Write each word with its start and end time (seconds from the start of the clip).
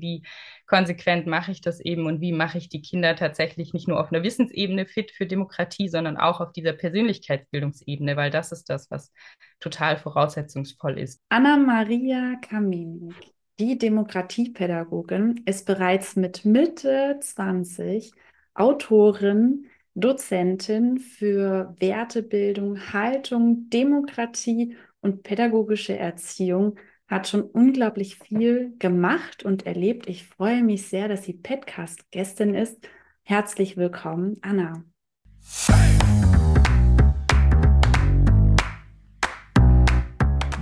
wie 0.00 0.22
konsequent 0.66 1.26
mache 1.26 1.52
ich 1.52 1.60
das 1.60 1.80
eben 1.80 2.06
und 2.06 2.20
wie 2.20 2.32
mache 2.32 2.58
ich 2.58 2.68
die 2.68 2.82
Kinder 2.82 3.16
tatsächlich 3.16 3.72
nicht 3.72 3.88
nur 3.88 4.00
auf 4.00 4.12
einer 4.12 4.22
Wissensebene 4.22 4.86
fit 4.86 5.10
für 5.10 5.26
Demokratie, 5.26 5.88
sondern 5.88 6.16
auch 6.16 6.40
auf 6.40 6.52
dieser 6.52 6.72
Persönlichkeitsbildungsebene, 6.72 8.16
weil 8.16 8.30
das 8.30 8.52
ist 8.52 8.70
das, 8.70 8.90
was 8.90 9.12
total 9.60 9.96
voraussetzungsvoll 9.96 10.98
ist. 10.98 11.20
Anna-Maria 11.28 12.36
Kaminik, 12.40 13.14
die 13.58 13.78
Demokratiepädagogin, 13.78 15.42
ist 15.46 15.66
bereits 15.66 16.16
mit 16.16 16.44
Mitte 16.44 17.18
20 17.20 18.12
Autorin, 18.54 19.66
Dozentin 19.94 20.98
für 20.98 21.74
Wertebildung, 21.78 22.92
Haltung, 22.92 23.70
Demokratie 23.70 24.76
und 25.00 25.22
pädagogische 25.22 25.96
Erziehung 25.96 26.76
hat 27.06 27.28
schon 27.28 27.42
unglaublich 27.42 28.16
viel 28.16 28.74
gemacht 28.78 29.44
und 29.44 29.66
erlebt. 29.66 30.08
Ich 30.08 30.26
freue 30.26 30.62
mich 30.62 30.86
sehr, 30.86 31.08
dass 31.08 31.24
sie 31.24 31.34
Podcast-Gästin 31.34 32.54
ist. 32.54 32.88
Herzlich 33.22 33.76
willkommen, 33.76 34.36
Anna. 34.42 34.84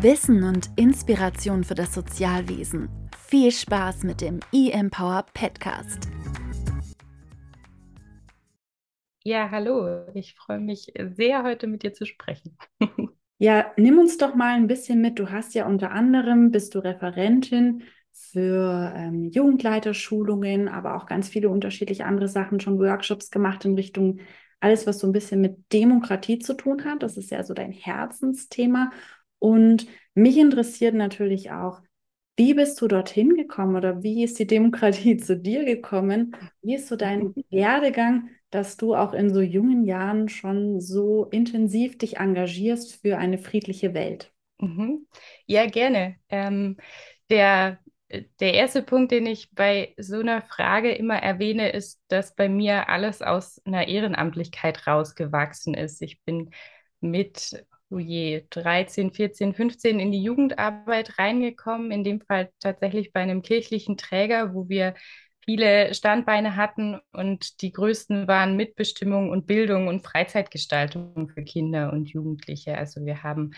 Wissen 0.01 0.43
und 0.43 0.71
Inspiration 0.77 1.63
für 1.63 1.77
das 1.77 1.95
Sozialwesen. 1.95 2.89
Viel 3.29 3.53
Spaß 3.53 4.03
mit 4.03 4.21
dem 4.21 4.41
eMpower 4.53 5.27
Podcast. 5.33 6.09
Ja, 9.25 9.49
hallo. 9.53 10.09
Ich 10.15 10.35
freue 10.35 10.59
mich 10.59 10.93
sehr, 11.15 11.45
heute 11.45 11.69
mit 11.69 11.85
dir 11.85 11.93
zu 11.93 12.05
sprechen. 12.05 12.59
Ja, 13.43 13.73
nimm 13.77 13.99
uns 13.99 14.19
doch 14.19 14.37
mal 14.37 14.55
ein 14.55 14.69
bisschen 14.69 15.01
mit. 15.01 15.19
Du 15.19 15.31
hast 15.31 15.55
ja 15.55 15.67
unter 15.67 15.91
anderem, 15.91 16.53
bist 16.53 16.77
du 16.77 16.79
Referentin 16.79 17.83
für 18.13 18.93
ähm, 18.95 19.31
Jugendleiterschulungen, 19.31 20.69
aber 20.69 20.95
auch 20.95 21.07
ganz 21.07 21.29
viele 21.29 21.49
unterschiedliche 21.49 22.05
andere 22.07 22.29
Sachen, 22.29 22.61
schon 22.61 22.79
Workshops 22.79 23.33
gemacht 23.33 23.65
in 23.65 23.75
Richtung 23.75 24.21
alles, 24.61 24.87
was 24.87 25.01
so 25.01 25.09
ein 25.09 25.13
bisschen 25.13 25.41
mit 25.41 25.57
Demokratie 25.73 26.39
zu 26.39 26.55
tun 26.55 26.85
hat. 26.85 27.03
Das 27.03 27.17
ist 27.17 27.33
ja 27.33 27.43
so 27.43 27.53
dein 27.53 27.73
Herzensthema. 27.73 28.93
Und 29.41 29.89
mich 30.15 30.37
interessiert 30.37 30.95
natürlich 30.95 31.51
auch, 31.51 31.81
wie 32.37 32.55
bist 32.55 32.81
du 32.81 32.89
dorthin 32.89 33.37
gekommen 33.37 33.77
oder 33.77 34.03
wie 34.03 34.25
ist 34.25 34.39
die 34.39 34.47
Demokratie 34.47 35.17
zu 35.19 35.37
dir 35.37 35.65
gekommen? 35.65 36.35
Wie 36.63 36.75
ist 36.75 36.89
so 36.89 36.97
dein 36.97 37.35
Werdegang? 37.51 38.29
dass 38.53 38.77
du 38.77 38.95
auch 38.95 39.15
in 39.15 39.33
so 39.33 39.41
jungen 39.41 39.87
Jahren 39.87 40.29
schon 40.29 40.79
so 40.79 41.25
intensiv 41.31 41.97
dich 41.97 42.19
engagierst 42.19 43.01
für 43.01 43.17
eine 43.17 43.39
friedliche 43.39 43.95
Welt. 43.95 44.31
Mhm. 44.59 45.07
Ja, 45.47 45.67
gerne. 45.67 46.17
Ähm, 46.29 46.77
der, 47.31 47.79
der 48.41 48.53
erste 48.53 48.83
Punkt, 48.83 49.11
den 49.11 49.25
ich 49.25 49.51
bei 49.53 49.95
so 49.99 50.21
einer 50.21 50.43
Frage 50.43 50.93
immer 50.93 51.17
erwähne, 51.17 51.71
ist, 51.71 51.99
dass 52.09 52.35
bei 52.35 52.51
mir 52.51 52.91
alles 52.91 53.23
aus 53.23 53.59
einer 53.65 53.89
Ehrenamtlichkeit 53.89 54.87
rausgewachsen 54.87 55.73
ist. 55.73 56.03
Ich 56.03 56.23
bin 56.23 56.51
mit 57.01 57.65
oh 57.93 57.99
je, 57.99 58.45
13, 58.51 59.13
14, 59.13 59.55
15 59.55 60.01
in 60.01 60.13
die 60.13 60.23
Jugendarbeit 60.23 61.19
reingekommen, 61.19 61.91
in 61.91 62.05
dem 62.05 62.21
Fall 62.21 62.51
tatsächlich 62.61 63.13
bei 63.13 63.21
einem 63.21 63.43
kirchlichen 63.43 63.97
Träger, 63.97 64.55
wo 64.55 64.69
wir 64.69 64.95
viele 65.45 65.93
Standbeine 65.95 66.57
hatten 66.57 67.01
und 67.13 67.61
die 67.63 67.73
größten 67.73 68.29
waren 68.29 68.57
Mitbestimmung 68.57 69.31
und 69.31 69.47
Bildung 69.47 69.89
und 69.89 70.05
Freizeitgestaltung 70.05 71.29
für 71.29 71.43
Kinder 71.43 71.93
und 71.93 72.11
Jugendliche. 72.11 72.79
Also 72.79 73.05
wir 73.05 73.23
haben 73.23 73.53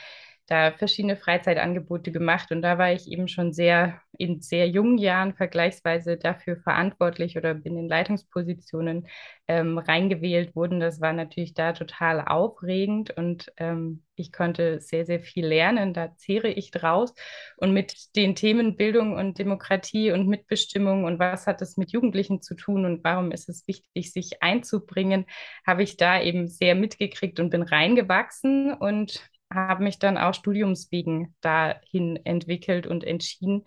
da 0.47 0.73
verschiedene 0.73 1.17
Freizeitangebote 1.17 2.13
gemacht 2.13 2.53
und 2.53 2.63
da 2.63 2.79
war 2.79 2.93
ich 2.93 3.11
eben 3.11 3.29
schon 3.29 3.53
sehr 3.53 4.01
in 4.19 4.41
sehr 4.41 4.69
jungen 4.69 4.99
Jahren 4.99 5.35
vergleichsweise 5.35 6.17
dafür 6.17 6.57
verantwortlich 6.57 7.37
oder 7.37 7.55
bin 7.55 7.77
in 7.77 7.89
Leitungspositionen 7.89 9.09
ähm, 9.49 9.79
reingewählt 9.79 10.55
worden. 10.55 10.81
Das 10.81 11.01
war 11.01 11.13
natürlich 11.13 11.55
da 11.55 11.73
total 11.73 12.21
aufregend 12.21 13.11
und 13.17 13.53
ähm, 13.57 14.03
ich 14.17 14.33
konnte 14.33 14.81
sehr, 14.81 15.05
sehr 15.05 15.21
viel 15.21 15.47
lernen. 15.47 15.93
Da 15.93 16.15
zehre 16.17 16.49
ich 16.49 16.71
draus. 16.71 17.15
Und 17.57 17.73
mit 17.73 18.15
den 18.15 18.37
Themen 18.37 18.77
Bildung 18.77 19.15
und 19.15 19.39
Demokratie 19.39 20.13
und 20.13 20.29
Mitbestimmung 20.29 21.05
und 21.05 21.19
was 21.19 21.47
hat 21.47 21.61
es 21.63 21.77
mit 21.77 21.93
Jugendlichen 21.93 22.41
zu 22.41 22.55
tun 22.55 22.85
und 22.85 23.03
warum 23.03 23.33
ist 23.33 23.49
es 23.49 23.67
wichtig, 23.67 24.13
sich 24.13 24.43
einzubringen, 24.43 25.27
habe 25.67 25.83
ich 25.83 25.97
da 25.97 26.21
eben 26.21 26.47
sehr 26.49 26.75
mitgekriegt 26.75 27.41
und 27.41 27.51
bin 27.51 27.63
reingewachsen 27.63 28.73
und 28.73 29.29
habe 29.53 29.85
mich 29.85 29.99
dann 29.99 30.19
auch 30.19 30.35
studiumswegen 30.35 31.35
dahin 31.41 32.17
entwickelt 32.25 32.87
und 32.87 33.05
entschieden. 33.05 33.65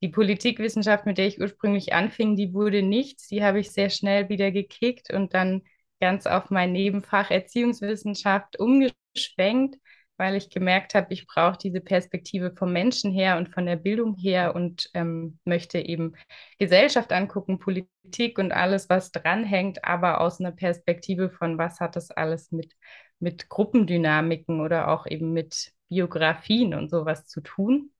Die 0.00 0.08
Politikwissenschaft, 0.08 1.06
mit 1.06 1.18
der 1.18 1.26
ich 1.26 1.40
ursprünglich 1.40 1.92
anfing, 1.92 2.36
die 2.36 2.54
wurde 2.54 2.82
nichts. 2.82 3.28
Die 3.28 3.42
habe 3.42 3.60
ich 3.60 3.72
sehr 3.72 3.90
schnell 3.90 4.28
wieder 4.28 4.52
gekickt 4.52 5.12
und 5.12 5.34
dann 5.34 5.62
ganz 6.00 6.26
auf 6.26 6.50
mein 6.50 6.72
Nebenfach 6.72 7.30
Erziehungswissenschaft 7.30 8.60
umgeschwenkt, 8.60 9.76
weil 10.16 10.36
ich 10.36 10.50
gemerkt 10.50 10.94
habe, 10.94 11.12
ich 11.12 11.26
brauche 11.26 11.58
diese 11.58 11.80
Perspektive 11.80 12.52
vom 12.56 12.72
Menschen 12.72 13.12
her 13.12 13.36
und 13.36 13.48
von 13.48 13.66
der 13.66 13.76
Bildung 13.76 14.14
her 14.16 14.54
und 14.54 14.88
ähm, 14.94 15.38
möchte 15.44 15.78
eben 15.80 16.14
Gesellschaft 16.58 17.12
angucken, 17.12 17.58
Politik 17.58 18.38
und 18.38 18.52
alles, 18.52 18.88
was 18.88 19.10
dranhängt, 19.12 19.84
aber 19.84 20.20
aus 20.20 20.40
einer 20.40 20.52
Perspektive 20.52 21.30
von, 21.30 21.58
was 21.58 21.80
hat 21.80 21.96
das 21.96 22.10
alles 22.10 22.52
mit 22.52 22.74
mit 23.20 23.48
Gruppendynamiken 23.48 24.60
oder 24.60 24.88
auch 24.88 25.06
eben 25.06 25.32
mit 25.32 25.72
Biografien 25.88 26.74
und 26.74 26.90
sowas 26.90 27.26
zu 27.26 27.40
tun. 27.40 27.90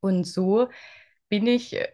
Und 0.00 0.24
so 0.24 0.68
bin 1.28 1.46
ich, 1.46 1.74
äh, 1.74 1.88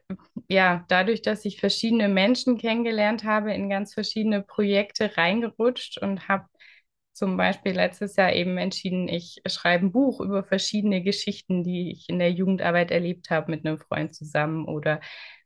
ja, 0.48 0.84
dadurch, 0.88 1.22
dass 1.22 1.44
ich 1.44 1.60
verschiedene 1.60 2.08
Menschen 2.08 2.58
kennengelernt 2.58 3.24
habe, 3.24 3.54
in 3.54 3.70
ganz 3.70 3.94
verschiedene 3.94 4.42
Projekte 4.42 5.16
reingerutscht 5.16 5.98
und 5.98 6.28
habe 6.28 6.46
zum 7.12 7.36
Beispiel 7.36 7.72
letztes 7.72 8.16
Jahr 8.16 8.32
eben 8.34 8.58
entschieden, 8.58 9.08
ich 9.08 9.42
schreibe 9.46 9.86
ein 9.86 9.92
Buch 9.92 10.20
über 10.20 10.44
verschiedene 10.44 11.02
Geschichten, 11.02 11.64
die 11.64 11.92
ich 11.92 12.08
in 12.08 12.18
der 12.18 12.32
Jugendarbeit 12.32 12.90
erlebt 12.90 13.30
habe 13.30 13.50
mit 13.50 13.66
einem 13.66 13.78
Freund 13.78 14.14
zusammen 14.14 14.66
oder 14.66 15.00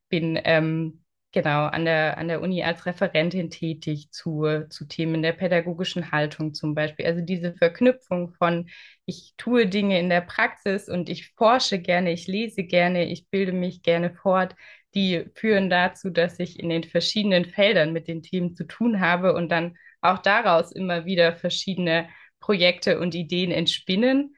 bin 0.09 0.39
ähm, 0.45 1.04
genau 1.35 1.67
an 1.67 1.85
der, 1.85 2.17
an 2.17 2.29
der 2.29 2.41
Uni 2.41 2.63
als 2.63 2.87
Referentin 2.87 3.51
tätig 3.51 4.11
zu, 4.11 4.67
zu 4.71 4.87
Themen 4.87 5.21
der 5.23 5.33
pädagogischen 5.33 6.13
Haltung 6.13 6.55
zum 6.55 6.75
Beispiel. 6.75 7.05
Also 7.05 7.21
diese 7.21 7.53
Verknüpfung 7.53 8.33
von, 8.33 8.71
ich 9.05 9.35
tue 9.37 9.67
Dinge 9.67 10.01
in 10.01 10.09
der 10.09 10.23
Praxis 10.23 10.89
und 10.89 11.11
ich 11.11 11.33
forsche 11.35 11.79
gerne, 11.79 12.13
ich 12.13 12.27
lese 12.27 12.65
gerne, 12.65 13.05
ich 13.05 13.29
bilde 13.29 13.53
mich 13.53 13.83
gerne 13.83 14.15
fort, 14.15 14.55
die 14.95 15.27
führen 15.35 15.69
dazu, 15.69 16.09
dass 16.09 16.39
ich 16.39 16.59
in 16.59 16.71
den 16.71 16.85
verschiedenen 16.85 17.45
Feldern 17.45 17.93
mit 17.93 18.09
den 18.09 18.23
Themen 18.23 18.55
zu 18.55 18.65
tun 18.65 19.01
habe 19.01 19.35
und 19.35 19.51
dann 19.51 19.77
auch 20.01 20.19
daraus 20.19 20.73
immer 20.73 21.05
wieder 21.05 21.37
verschiedene 21.37 22.09
Projekte 22.41 22.99
und 22.99 23.15
Ideen 23.15 23.51
entspinnen 23.51 24.35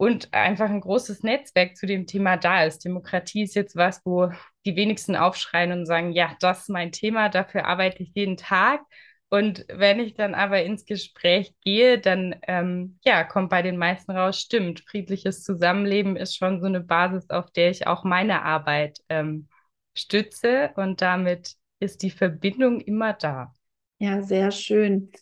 und 0.00 0.32
einfach 0.32 0.70
ein 0.70 0.80
großes 0.80 1.24
Netzwerk 1.24 1.76
zu 1.76 1.84
dem 1.86 2.06
Thema 2.06 2.38
da 2.38 2.64
ist. 2.64 2.86
Demokratie 2.86 3.42
ist 3.42 3.54
jetzt 3.54 3.76
was, 3.76 4.00
wo 4.06 4.30
die 4.64 4.74
wenigsten 4.74 5.14
aufschreien 5.14 5.72
und 5.72 5.84
sagen, 5.84 6.12
ja, 6.12 6.34
das 6.40 6.60
ist 6.62 6.68
mein 6.70 6.90
Thema, 6.90 7.28
dafür 7.28 7.66
arbeite 7.66 8.02
ich 8.02 8.12
jeden 8.14 8.38
Tag. 8.38 8.80
Und 9.28 9.66
wenn 9.68 10.00
ich 10.00 10.14
dann 10.14 10.34
aber 10.34 10.62
ins 10.62 10.86
Gespräch 10.86 11.52
gehe, 11.62 11.98
dann 11.98 12.34
ähm, 12.48 12.98
ja, 13.04 13.24
kommt 13.24 13.50
bei 13.50 13.60
den 13.60 13.76
meisten 13.76 14.12
raus, 14.12 14.40
stimmt, 14.40 14.80
friedliches 14.88 15.44
Zusammenleben 15.44 16.16
ist 16.16 16.34
schon 16.34 16.62
so 16.62 16.66
eine 16.66 16.80
Basis, 16.80 17.28
auf 17.28 17.50
der 17.50 17.68
ich 17.68 17.86
auch 17.86 18.02
meine 18.02 18.40
Arbeit 18.40 19.00
ähm, 19.10 19.48
stütze 19.94 20.70
und 20.76 21.02
damit 21.02 21.56
ist 21.78 22.02
die 22.02 22.10
Verbindung 22.10 22.80
immer 22.80 23.12
da. 23.12 23.52
Ja, 23.98 24.22
sehr 24.22 24.50
schön. 24.50 25.12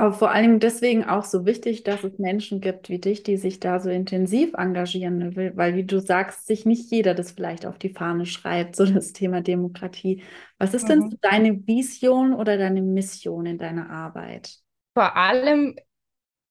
Aber 0.00 0.12
vor 0.12 0.30
allem 0.30 0.60
deswegen 0.60 1.02
auch 1.02 1.24
so 1.24 1.44
wichtig, 1.44 1.82
dass 1.82 2.04
es 2.04 2.20
Menschen 2.20 2.60
gibt 2.60 2.88
wie 2.88 3.00
dich, 3.00 3.24
die 3.24 3.36
sich 3.36 3.58
da 3.58 3.80
so 3.80 3.90
intensiv 3.90 4.54
engagieren, 4.54 5.18
ne? 5.18 5.52
weil 5.56 5.74
wie 5.74 5.82
du 5.82 5.98
sagst, 5.98 6.46
sich 6.46 6.64
nicht 6.64 6.92
jeder 6.92 7.14
das 7.14 7.32
vielleicht 7.32 7.66
auf 7.66 7.78
die 7.78 7.88
Fahne 7.88 8.24
schreibt, 8.24 8.76
so 8.76 8.86
das 8.86 9.12
Thema 9.12 9.40
Demokratie. 9.40 10.22
Was 10.56 10.72
ist 10.72 10.84
mhm. 10.84 10.88
denn 10.88 11.10
so 11.10 11.16
deine 11.20 11.66
Vision 11.66 12.32
oder 12.32 12.56
deine 12.56 12.80
Mission 12.80 13.44
in 13.44 13.58
deiner 13.58 13.90
Arbeit? 13.90 14.58
Vor 14.94 15.16
allem, 15.16 15.74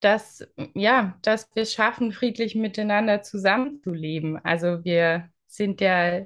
dass, 0.02 0.46
ja, 0.76 1.18
dass 1.22 1.50
wir 1.56 1.64
es 1.64 1.74
schaffen, 1.74 2.12
friedlich 2.12 2.54
miteinander 2.54 3.22
zusammenzuleben. 3.22 4.44
Also 4.44 4.84
wir 4.84 5.30
sind 5.48 5.80
ja 5.80 6.26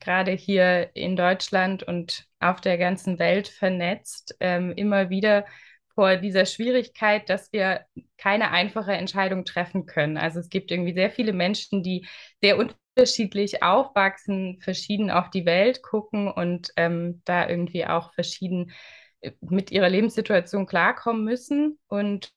gerade 0.00 0.32
hier 0.32 0.96
in 0.96 1.14
Deutschland 1.14 1.82
und 1.82 2.26
auf 2.40 2.62
der 2.62 2.78
ganzen 2.78 3.18
Welt 3.18 3.48
vernetzt, 3.48 4.34
ähm, 4.40 4.72
immer 4.72 5.10
wieder 5.10 5.44
vor 5.98 6.14
dieser 6.14 6.46
Schwierigkeit, 6.46 7.28
dass 7.28 7.52
wir 7.52 7.84
keine 8.18 8.52
einfache 8.52 8.92
Entscheidung 8.92 9.44
treffen 9.44 9.84
können. 9.84 10.16
Also 10.16 10.38
es 10.38 10.48
gibt 10.48 10.70
irgendwie 10.70 10.94
sehr 10.94 11.10
viele 11.10 11.32
Menschen, 11.32 11.82
die 11.82 12.06
sehr 12.40 12.56
unterschiedlich 12.56 13.64
aufwachsen, 13.64 14.60
verschieden 14.60 15.10
auf 15.10 15.28
die 15.30 15.44
Welt 15.44 15.82
gucken 15.82 16.30
und 16.30 16.70
ähm, 16.76 17.20
da 17.24 17.48
irgendwie 17.48 17.84
auch 17.84 18.14
verschieden 18.14 18.70
äh, 19.22 19.32
mit 19.40 19.72
ihrer 19.72 19.88
Lebenssituation 19.88 20.66
klarkommen 20.66 21.24
müssen. 21.24 21.80
Und 21.88 22.32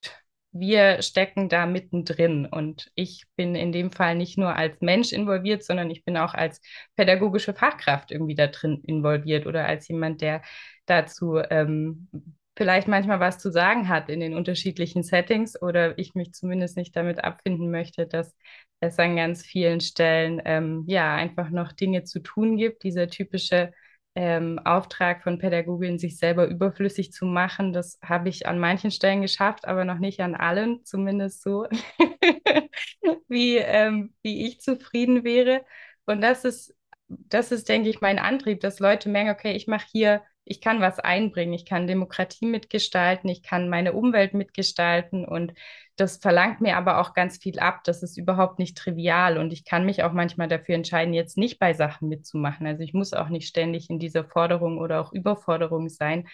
wir 0.50 1.00
stecken 1.00 1.48
da 1.48 1.64
mittendrin. 1.64 2.46
Und 2.46 2.90
ich 2.96 3.26
bin 3.36 3.54
in 3.54 3.70
dem 3.70 3.92
Fall 3.92 4.16
nicht 4.16 4.38
nur 4.38 4.56
als 4.56 4.80
Mensch 4.80 5.12
involviert, 5.12 5.62
sondern 5.62 5.88
ich 5.88 6.04
bin 6.04 6.16
auch 6.16 6.34
als 6.34 6.60
pädagogische 6.96 7.54
Fachkraft 7.54 8.10
irgendwie 8.10 8.34
da 8.34 8.48
drin 8.48 8.82
involviert 8.84 9.46
oder 9.46 9.66
als 9.66 9.86
jemand, 9.86 10.20
der 10.20 10.42
dazu 10.86 11.36
ähm, 11.38 12.08
vielleicht 12.56 12.88
manchmal 12.88 13.20
was 13.20 13.38
zu 13.38 13.50
sagen 13.50 13.88
hat 13.88 14.08
in 14.08 14.20
den 14.20 14.34
unterschiedlichen 14.34 15.02
Settings 15.02 15.60
oder 15.60 15.98
ich 15.98 16.14
mich 16.14 16.32
zumindest 16.32 16.76
nicht 16.76 16.94
damit 16.96 17.24
abfinden 17.24 17.70
möchte, 17.70 18.06
dass 18.06 18.34
es 18.80 18.98
an 18.98 19.16
ganz 19.16 19.42
vielen 19.44 19.80
Stellen 19.80 20.40
ähm, 20.44 20.84
ja 20.86 21.14
einfach 21.14 21.50
noch 21.50 21.72
Dinge 21.72 22.04
zu 22.04 22.20
tun 22.20 22.56
gibt. 22.56 22.82
Dieser 22.82 23.08
typische 23.08 23.72
ähm, 24.14 24.58
Auftrag 24.64 25.22
von 25.22 25.38
Pädagogin, 25.38 25.98
sich 25.98 26.18
selber 26.18 26.46
überflüssig 26.46 27.12
zu 27.12 27.24
machen. 27.24 27.72
Das 27.72 27.98
habe 28.02 28.28
ich 28.28 28.46
an 28.46 28.58
manchen 28.58 28.90
Stellen 28.90 29.22
geschafft, 29.22 29.66
aber 29.66 29.84
noch 29.84 29.98
nicht 29.98 30.20
an 30.20 30.34
allen, 30.34 30.84
zumindest 30.84 31.42
so, 31.42 31.66
wie, 33.28 33.56
ähm, 33.56 34.14
wie 34.22 34.46
ich 34.46 34.60
zufrieden 34.60 35.24
wäre. 35.24 35.64
Und 36.04 36.20
das 36.20 36.44
ist, 36.44 36.74
das 37.08 37.52
ist, 37.52 37.68
denke 37.68 37.88
ich, 37.88 38.00
mein 38.00 38.18
Antrieb, 38.18 38.60
dass 38.60 38.80
Leute 38.80 39.08
merken, 39.08 39.30
okay, 39.30 39.52
ich 39.52 39.66
mache 39.66 39.86
hier, 39.90 40.22
ich 40.44 40.60
kann 40.60 40.80
was 40.80 40.98
einbringen, 40.98 41.52
ich 41.52 41.64
kann 41.64 41.86
Demokratie 41.86 42.46
mitgestalten, 42.46 43.30
ich 43.30 43.42
kann 43.42 43.68
meine 43.68 43.92
Umwelt 43.92 44.34
mitgestalten 44.34 45.24
und 45.24 45.54
das 45.96 46.16
verlangt 46.16 46.60
mir 46.60 46.76
aber 46.76 46.98
auch 47.00 47.14
ganz 47.14 47.38
viel 47.38 47.58
ab. 47.60 47.84
Das 47.84 48.02
ist 48.02 48.16
überhaupt 48.16 48.58
nicht 48.58 48.76
trivial 48.76 49.38
und 49.38 49.52
ich 49.52 49.64
kann 49.64 49.86
mich 49.86 50.02
auch 50.02 50.12
manchmal 50.12 50.48
dafür 50.48 50.74
entscheiden, 50.74 51.14
jetzt 51.14 51.36
nicht 51.38 51.58
bei 51.58 51.74
Sachen 51.74 52.08
mitzumachen. 52.08 52.66
Also 52.66 52.82
ich 52.82 52.94
muss 52.94 53.12
auch 53.12 53.28
nicht 53.28 53.46
ständig 53.48 53.88
in 53.90 53.98
dieser 53.98 54.24
Forderung 54.24 54.78
oder 54.78 55.00
auch 55.00 55.12
Überforderung 55.12 55.88
sein, 55.88 56.28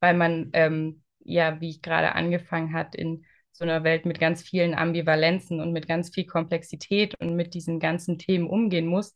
weil 0.00 0.14
man 0.14 0.50
ähm, 0.54 1.02
ja, 1.24 1.60
wie 1.60 1.70
ich 1.70 1.82
gerade 1.82 2.14
angefangen 2.14 2.72
hat, 2.72 2.94
in 2.94 3.24
so 3.52 3.64
einer 3.64 3.84
Welt 3.84 4.06
mit 4.06 4.18
ganz 4.18 4.42
vielen 4.42 4.74
Ambivalenzen 4.74 5.60
und 5.60 5.72
mit 5.72 5.86
ganz 5.86 6.10
viel 6.10 6.26
Komplexität 6.26 7.14
und 7.20 7.36
mit 7.36 7.54
diesen 7.54 7.80
ganzen 7.80 8.18
Themen 8.18 8.48
umgehen 8.48 8.86
muss 8.86 9.14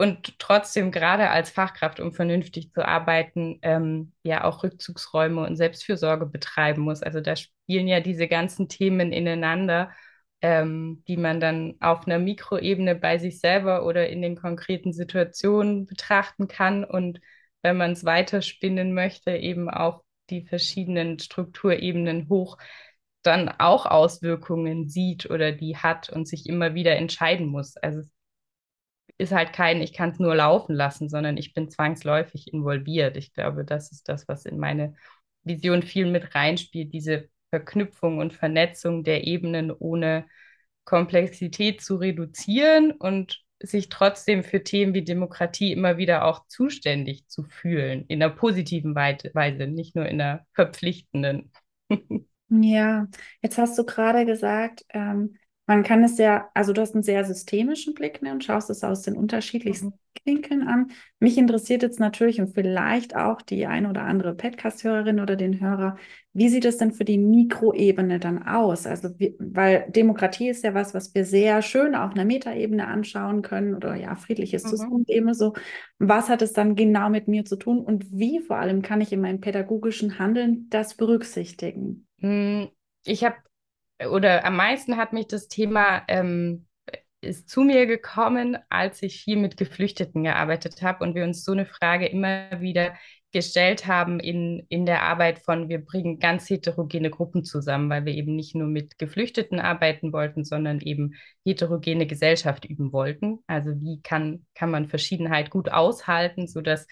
und 0.00 0.38
trotzdem 0.38 0.92
gerade 0.92 1.28
als 1.28 1.50
Fachkraft, 1.50 2.00
um 2.00 2.14
vernünftig 2.14 2.72
zu 2.72 2.82
arbeiten, 2.86 3.58
ähm, 3.60 4.12
ja 4.22 4.44
auch 4.44 4.62
Rückzugsräume 4.62 5.46
und 5.46 5.56
Selbstfürsorge 5.56 6.24
betreiben 6.24 6.80
muss. 6.80 7.02
Also 7.02 7.20
da 7.20 7.36
spielen 7.36 7.86
ja 7.86 8.00
diese 8.00 8.26
ganzen 8.26 8.70
Themen 8.70 9.12
ineinander, 9.12 9.90
ähm, 10.40 11.04
die 11.06 11.18
man 11.18 11.38
dann 11.38 11.74
auf 11.80 12.06
einer 12.06 12.18
Mikroebene 12.18 12.94
bei 12.94 13.18
sich 13.18 13.40
selber 13.40 13.84
oder 13.84 14.08
in 14.08 14.22
den 14.22 14.36
konkreten 14.36 14.94
Situationen 14.94 15.84
betrachten 15.84 16.48
kann 16.48 16.82
und 16.84 17.20
wenn 17.60 17.76
man 17.76 17.92
es 17.92 18.06
weiterspinnen 18.06 18.94
möchte, 18.94 19.36
eben 19.36 19.68
auf 19.68 20.00
die 20.30 20.46
verschiedenen 20.46 21.18
Strukturebenen 21.18 22.30
hoch 22.30 22.56
dann 23.22 23.50
auch 23.50 23.84
Auswirkungen 23.84 24.88
sieht 24.88 25.28
oder 25.28 25.52
die 25.52 25.76
hat 25.76 26.08
und 26.08 26.26
sich 26.26 26.46
immer 26.46 26.72
wieder 26.72 26.96
entscheiden 26.96 27.48
muss. 27.48 27.76
Also 27.76 28.00
ist 29.20 29.32
halt 29.32 29.52
kein, 29.52 29.80
ich 29.82 29.92
kann 29.92 30.10
es 30.10 30.18
nur 30.18 30.34
laufen 30.34 30.74
lassen, 30.74 31.08
sondern 31.08 31.36
ich 31.36 31.54
bin 31.54 31.70
zwangsläufig 31.70 32.52
involviert. 32.52 33.16
Ich 33.16 33.32
glaube, 33.32 33.64
das 33.64 33.92
ist 33.92 34.08
das, 34.08 34.26
was 34.28 34.44
in 34.46 34.58
meine 34.58 34.94
Vision 35.44 35.82
viel 35.82 36.06
mit 36.10 36.34
reinspielt, 36.34 36.92
diese 36.92 37.28
Verknüpfung 37.50 38.18
und 38.18 38.32
Vernetzung 38.32 39.04
der 39.04 39.24
Ebenen 39.26 39.70
ohne 39.70 40.26
Komplexität 40.84 41.82
zu 41.82 41.96
reduzieren 41.96 42.92
und 42.92 43.44
sich 43.62 43.90
trotzdem 43.90 44.42
für 44.42 44.64
Themen 44.64 44.94
wie 44.94 45.04
Demokratie 45.04 45.72
immer 45.72 45.98
wieder 45.98 46.24
auch 46.24 46.46
zuständig 46.46 47.28
zu 47.28 47.44
fühlen, 47.44 48.04
in 48.08 48.22
einer 48.22 48.32
positiven 48.32 48.94
Weise, 48.94 49.66
nicht 49.66 49.94
nur 49.94 50.06
in 50.06 50.20
einer 50.20 50.46
verpflichtenden. 50.54 51.52
Ja, 52.48 53.06
jetzt 53.42 53.58
hast 53.58 53.78
du 53.78 53.84
gerade 53.84 54.26
gesagt, 54.26 54.84
ähm, 54.88 55.36
man 55.70 55.84
kann 55.84 56.02
es 56.02 56.18
ja, 56.18 56.50
also 56.52 56.72
du 56.72 56.80
hast 56.80 56.94
einen 56.94 57.04
sehr 57.04 57.24
systemischen 57.24 57.94
Blick 57.94 58.22
ne, 58.22 58.32
und 58.32 58.42
schaust 58.42 58.70
es 58.70 58.82
aus 58.82 59.02
den 59.02 59.16
unterschiedlichsten 59.16 59.86
mhm. 59.86 59.92
Winkeln 60.24 60.66
an. 60.66 60.88
Mich 61.20 61.38
interessiert 61.38 61.84
jetzt 61.84 62.00
natürlich 62.00 62.40
und 62.40 62.52
vielleicht 62.52 63.14
auch 63.14 63.40
die 63.40 63.66
ein 63.66 63.86
oder 63.86 64.02
andere 64.02 64.34
Podcast-Hörerin 64.34 65.20
oder 65.20 65.36
den 65.36 65.60
Hörer, 65.60 65.96
wie 66.32 66.48
sieht 66.48 66.64
es 66.64 66.78
denn 66.78 66.90
für 66.90 67.04
die 67.04 67.18
Mikroebene 67.18 68.18
dann 68.18 68.42
aus? 68.42 68.84
Also, 68.84 69.10
wie, 69.20 69.36
weil 69.38 69.88
Demokratie 69.90 70.48
ist 70.48 70.64
ja 70.64 70.74
was, 70.74 70.92
was 70.92 71.14
wir 71.14 71.24
sehr 71.24 71.62
schön 71.62 71.94
auf 71.94 72.10
einer 72.14 72.24
Metaebene 72.24 72.88
anschauen 72.88 73.42
können 73.42 73.76
oder 73.76 73.94
ja, 73.94 74.16
friedliches 74.16 74.64
mhm. 74.64 74.68
Zusammenleben 74.70 75.34
so. 75.34 75.52
Was 76.00 76.28
hat 76.28 76.42
es 76.42 76.52
dann 76.52 76.74
genau 76.74 77.10
mit 77.10 77.28
mir 77.28 77.44
zu 77.44 77.54
tun 77.54 77.78
und 77.78 78.10
wie 78.10 78.40
vor 78.40 78.56
allem 78.56 78.82
kann 78.82 79.00
ich 79.00 79.12
in 79.12 79.20
meinem 79.20 79.40
pädagogischen 79.40 80.18
Handeln 80.18 80.66
das 80.68 80.96
berücksichtigen? 80.96 82.08
Hm, 82.18 82.70
ich 83.04 83.22
habe 83.22 83.36
oder 84.08 84.44
am 84.44 84.56
meisten 84.56 84.96
hat 84.96 85.12
mich 85.12 85.26
das 85.26 85.48
Thema 85.48 86.02
ähm, 86.08 86.66
ist 87.22 87.48
zu 87.48 87.62
mir 87.62 87.86
gekommen, 87.86 88.56
als 88.70 89.02
ich 89.02 89.22
viel 89.22 89.36
mit 89.36 89.56
Geflüchteten 89.56 90.24
gearbeitet 90.24 90.82
habe 90.82 91.04
und 91.04 91.14
wir 91.14 91.24
uns 91.24 91.44
so 91.44 91.52
eine 91.52 91.66
Frage 91.66 92.06
immer 92.06 92.60
wieder 92.60 92.94
gestellt 93.32 93.86
haben 93.86 94.18
in, 94.18 94.66
in 94.68 94.86
der 94.86 95.02
Arbeit 95.02 95.38
von, 95.40 95.68
wir 95.68 95.84
bringen 95.84 96.18
ganz 96.18 96.50
heterogene 96.50 97.10
Gruppen 97.10 97.44
zusammen, 97.44 97.88
weil 97.88 98.04
wir 98.04 98.14
eben 98.14 98.34
nicht 98.34 98.56
nur 98.56 98.66
mit 98.66 98.98
Geflüchteten 98.98 99.60
arbeiten 99.60 100.12
wollten, 100.12 100.44
sondern 100.44 100.80
eben 100.80 101.14
heterogene 101.44 102.06
Gesellschaft 102.06 102.64
üben 102.64 102.92
wollten. 102.92 103.38
Also 103.46 103.70
wie 103.80 104.00
kann, 104.02 104.46
kann 104.54 104.70
man 104.70 104.88
Verschiedenheit 104.88 105.50
gut 105.50 105.70
aushalten, 105.70 106.48
sodass 106.48 106.88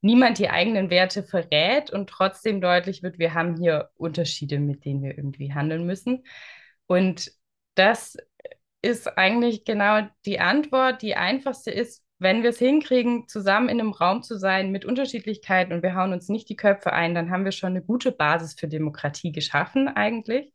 niemand 0.00 0.38
die 0.38 0.50
eigenen 0.50 0.90
Werte 0.90 1.22
verrät 1.22 1.90
und 1.90 2.08
trotzdem 2.08 2.60
deutlich 2.60 3.02
wird, 3.02 3.18
wir 3.18 3.34
haben 3.34 3.56
hier 3.56 3.90
Unterschiede, 3.96 4.58
mit 4.58 4.84
denen 4.84 5.02
wir 5.02 5.16
irgendwie 5.16 5.52
handeln 5.52 5.86
müssen. 5.86 6.24
Und 6.86 7.32
das 7.74 8.16
ist 8.82 9.18
eigentlich 9.18 9.64
genau 9.64 10.08
die 10.24 10.40
Antwort. 10.40 11.02
Die 11.02 11.16
einfachste 11.16 11.70
ist, 11.70 12.02
wenn 12.18 12.42
wir 12.42 12.50
es 12.50 12.58
hinkriegen, 12.58 13.28
zusammen 13.28 13.68
in 13.68 13.80
einem 13.80 13.92
Raum 13.92 14.22
zu 14.22 14.38
sein 14.38 14.70
mit 14.70 14.84
Unterschiedlichkeiten 14.84 15.72
und 15.72 15.82
wir 15.82 15.94
hauen 15.94 16.12
uns 16.12 16.28
nicht 16.28 16.48
die 16.48 16.56
Köpfe 16.56 16.92
ein, 16.92 17.14
dann 17.14 17.30
haben 17.30 17.44
wir 17.44 17.52
schon 17.52 17.70
eine 17.70 17.82
gute 17.82 18.12
Basis 18.12 18.54
für 18.54 18.68
Demokratie 18.68 19.32
geschaffen 19.32 19.88
eigentlich. 19.88 20.52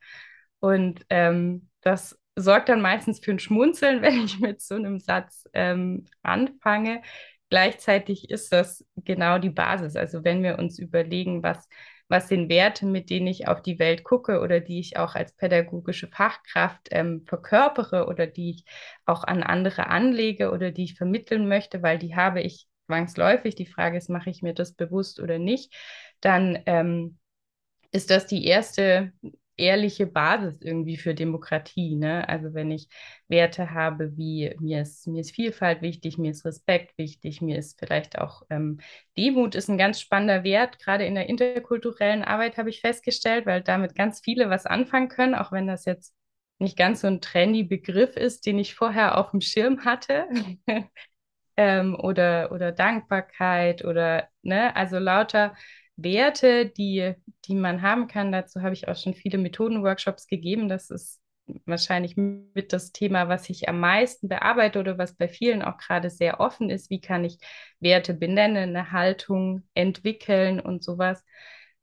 Und 0.59 1.05
ähm, 1.09 1.69
das 1.81 2.19
sorgt 2.35 2.69
dann 2.69 2.81
meistens 2.81 3.19
für 3.19 3.31
ein 3.31 3.39
Schmunzeln, 3.39 4.01
wenn 4.03 4.25
ich 4.25 4.39
mit 4.39 4.61
so 4.61 4.75
einem 4.75 4.99
Satz 4.99 5.47
ähm, 5.53 6.05
anfange 6.21 7.01
gleichzeitig 7.49 8.29
ist 8.29 8.51
das 8.51 8.85
genau 8.95 9.37
die 9.39 9.49
Basis. 9.49 9.95
Also 9.95 10.23
wenn 10.23 10.43
wir 10.43 10.59
uns 10.59 10.79
überlegen, 10.79 11.43
was, 11.43 11.67
was 12.07 12.27
sind 12.27 12.49
Werte, 12.49 12.85
mit 12.85 13.09
denen 13.09 13.27
ich 13.27 13.47
auf 13.47 13.61
die 13.61 13.79
Welt 13.79 14.03
gucke 14.03 14.41
oder 14.41 14.59
die 14.59 14.79
ich 14.79 14.97
auch 14.97 15.15
als 15.15 15.33
pädagogische 15.33 16.07
Fachkraft 16.07 16.87
ähm, 16.91 17.23
verkörpere 17.25 18.07
oder 18.07 18.27
die 18.27 18.51
ich 18.51 18.65
auch 19.05 19.23
an 19.23 19.43
andere 19.43 19.87
anlege 19.87 20.51
oder 20.51 20.71
die 20.71 20.83
ich 20.85 20.95
vermitteln 20.95 21.47
möchte, 21.47 21.81
weil 21.81 21.99
die 21.99 22.15
habe 22.15 22.41
ich 22.41 22.67
zwangsläufig. 22.87 23.55
Die 23.55 23.65
Frage 23.65 23.97
ist, 23.97 24.09
mache 24.09 24.29
ich 24.29 24.41
mir 24.41 24.53
das 24.53 24.73
bewusst 24.73 25.19
oder 25.19 25.39
nicht? 25.39 25.73
Dann 26.21 26.59
ähm, 26.65 27.17
ist 27.91 28.09
das 28.09 28.27
die 28.27 28.45
erste 28.45 29.13
ehrliche 29.57 30.07
Basis 30.07 30.61
irgendwie 30.61 30.97
für 30.97 31.13
Demokratie. 31.13 31.95
Ne? 31.95 32.27
Also 32.27 32.53
wenn 32.53 32.71
ich 32.71 32.89
Werte 33.27 33.71
habe 33.71 34.17
wie 34.17 34.55
mir 34.59 34.81
ist, 34.81 35.07
mir 35.07 35.21
ist 35.21 35.31
Vielfalt 35.31 35.81
wichtig, 35.81 36.17
mir 36.17 36.31
ist 36.31 36.45
Respekt 36.45 36.97
wichtig, 36.97 37.41
mir 37.41 37.57
ist 37.57 37.79
vielleicht 37.79 38.17
auch 38.19 38.43
ähm, 38.49 38.79
Demut 39.17 39.55
ist 39.55 39.69
ein 39.69 39.77
ganz 39.77 40.01
spannender 40.01 40.43
Wert. 40.43 40.79
Gerade 40.79 41.05
in 41.05 41.15
der 41.15 41.29
interkulturellen 41.29 42.23
Arbeit 42.23 42.57
habe 42.57 42.69
ich 42.69 42.81
festgestellt, 42.81 43.45
weil 43.45 43.61
damit 43.61 43.95
ganz 43.95 44.21
viele 44.23 44.49
was 44.49 44.65
anfangen 44.65 45.09
können, 45.09 45.35
auch 45.35 45.51
wenn 45.51 45.67
das 45.67 45.85
jetzt 45.85 46.13
nicht 46.59 46.77
ganz 46.77 47.01
so 47.01 47.07
ein 47.07 47.21
trendy 47.21 47.63
Begriff 47.63 48.15
ist, 48.15 48.45
den 48.45 48.59
ich 48.59 48.75
vorher 48.75 49.17
auf 49.17 49.31
dem 49.31 49.41
Schirm 49.41 49.85
hatte. 49.85 50.27
ähm, 51.57 51.95
oder, 51.95 52.51
oder 52.51 52.71
Dankbarkeit 52.71 53.83
oder, 53.85 54.29
ne, 54.41 54.75
also 54.75 54.99
lauter 54.99 55.55
Werte, 55.97 56.67
die, 56.67 57.13
die 57.45 57.55
man 57.55 57.81
haben 57.81 58.07
kann. 58.07 58.31
Dazu 58.31 58.61
habe 58.61 58.73
ich 58.73 58.87
auch 58.87 58.95
schon 58.95 59.13
viele 59.13 59.37
Methodenworkshops 59.37 60.27
gegeben. 60.27 60.69
Das 60.69 60.89
ist 60.89 61.21
wahrscheinlich 61.65 62.17
mit 62.17 62.73
das 62.73 62.91
Thema, 62.91 63.29
was 63.29 63.49
ich 63.49 63.69
am 63.69 63.79
meisten 63.79 64.27
bearbeite 64.27 64.79
oder 64.79 64.97
was 64.97 65.15
bei 65.15 65.27
vielen 65.27 65.61
auch 65.61 65.77
gerade 65.77 66.09
sehr 66.09 66.39
offen 66.39 66.69
ist. 66.69 66.89
Wie 66.89 67.01
kann 67.01 67.23
ich 67.23 67.37
Werte 67.79 68.13
benennen, 68.13 68.69
eine 68.75 68.91
Haltung 68.91 69.63
entwickeln 69.73 70.59
und 70.59 70.83
sowas 70.83 71.23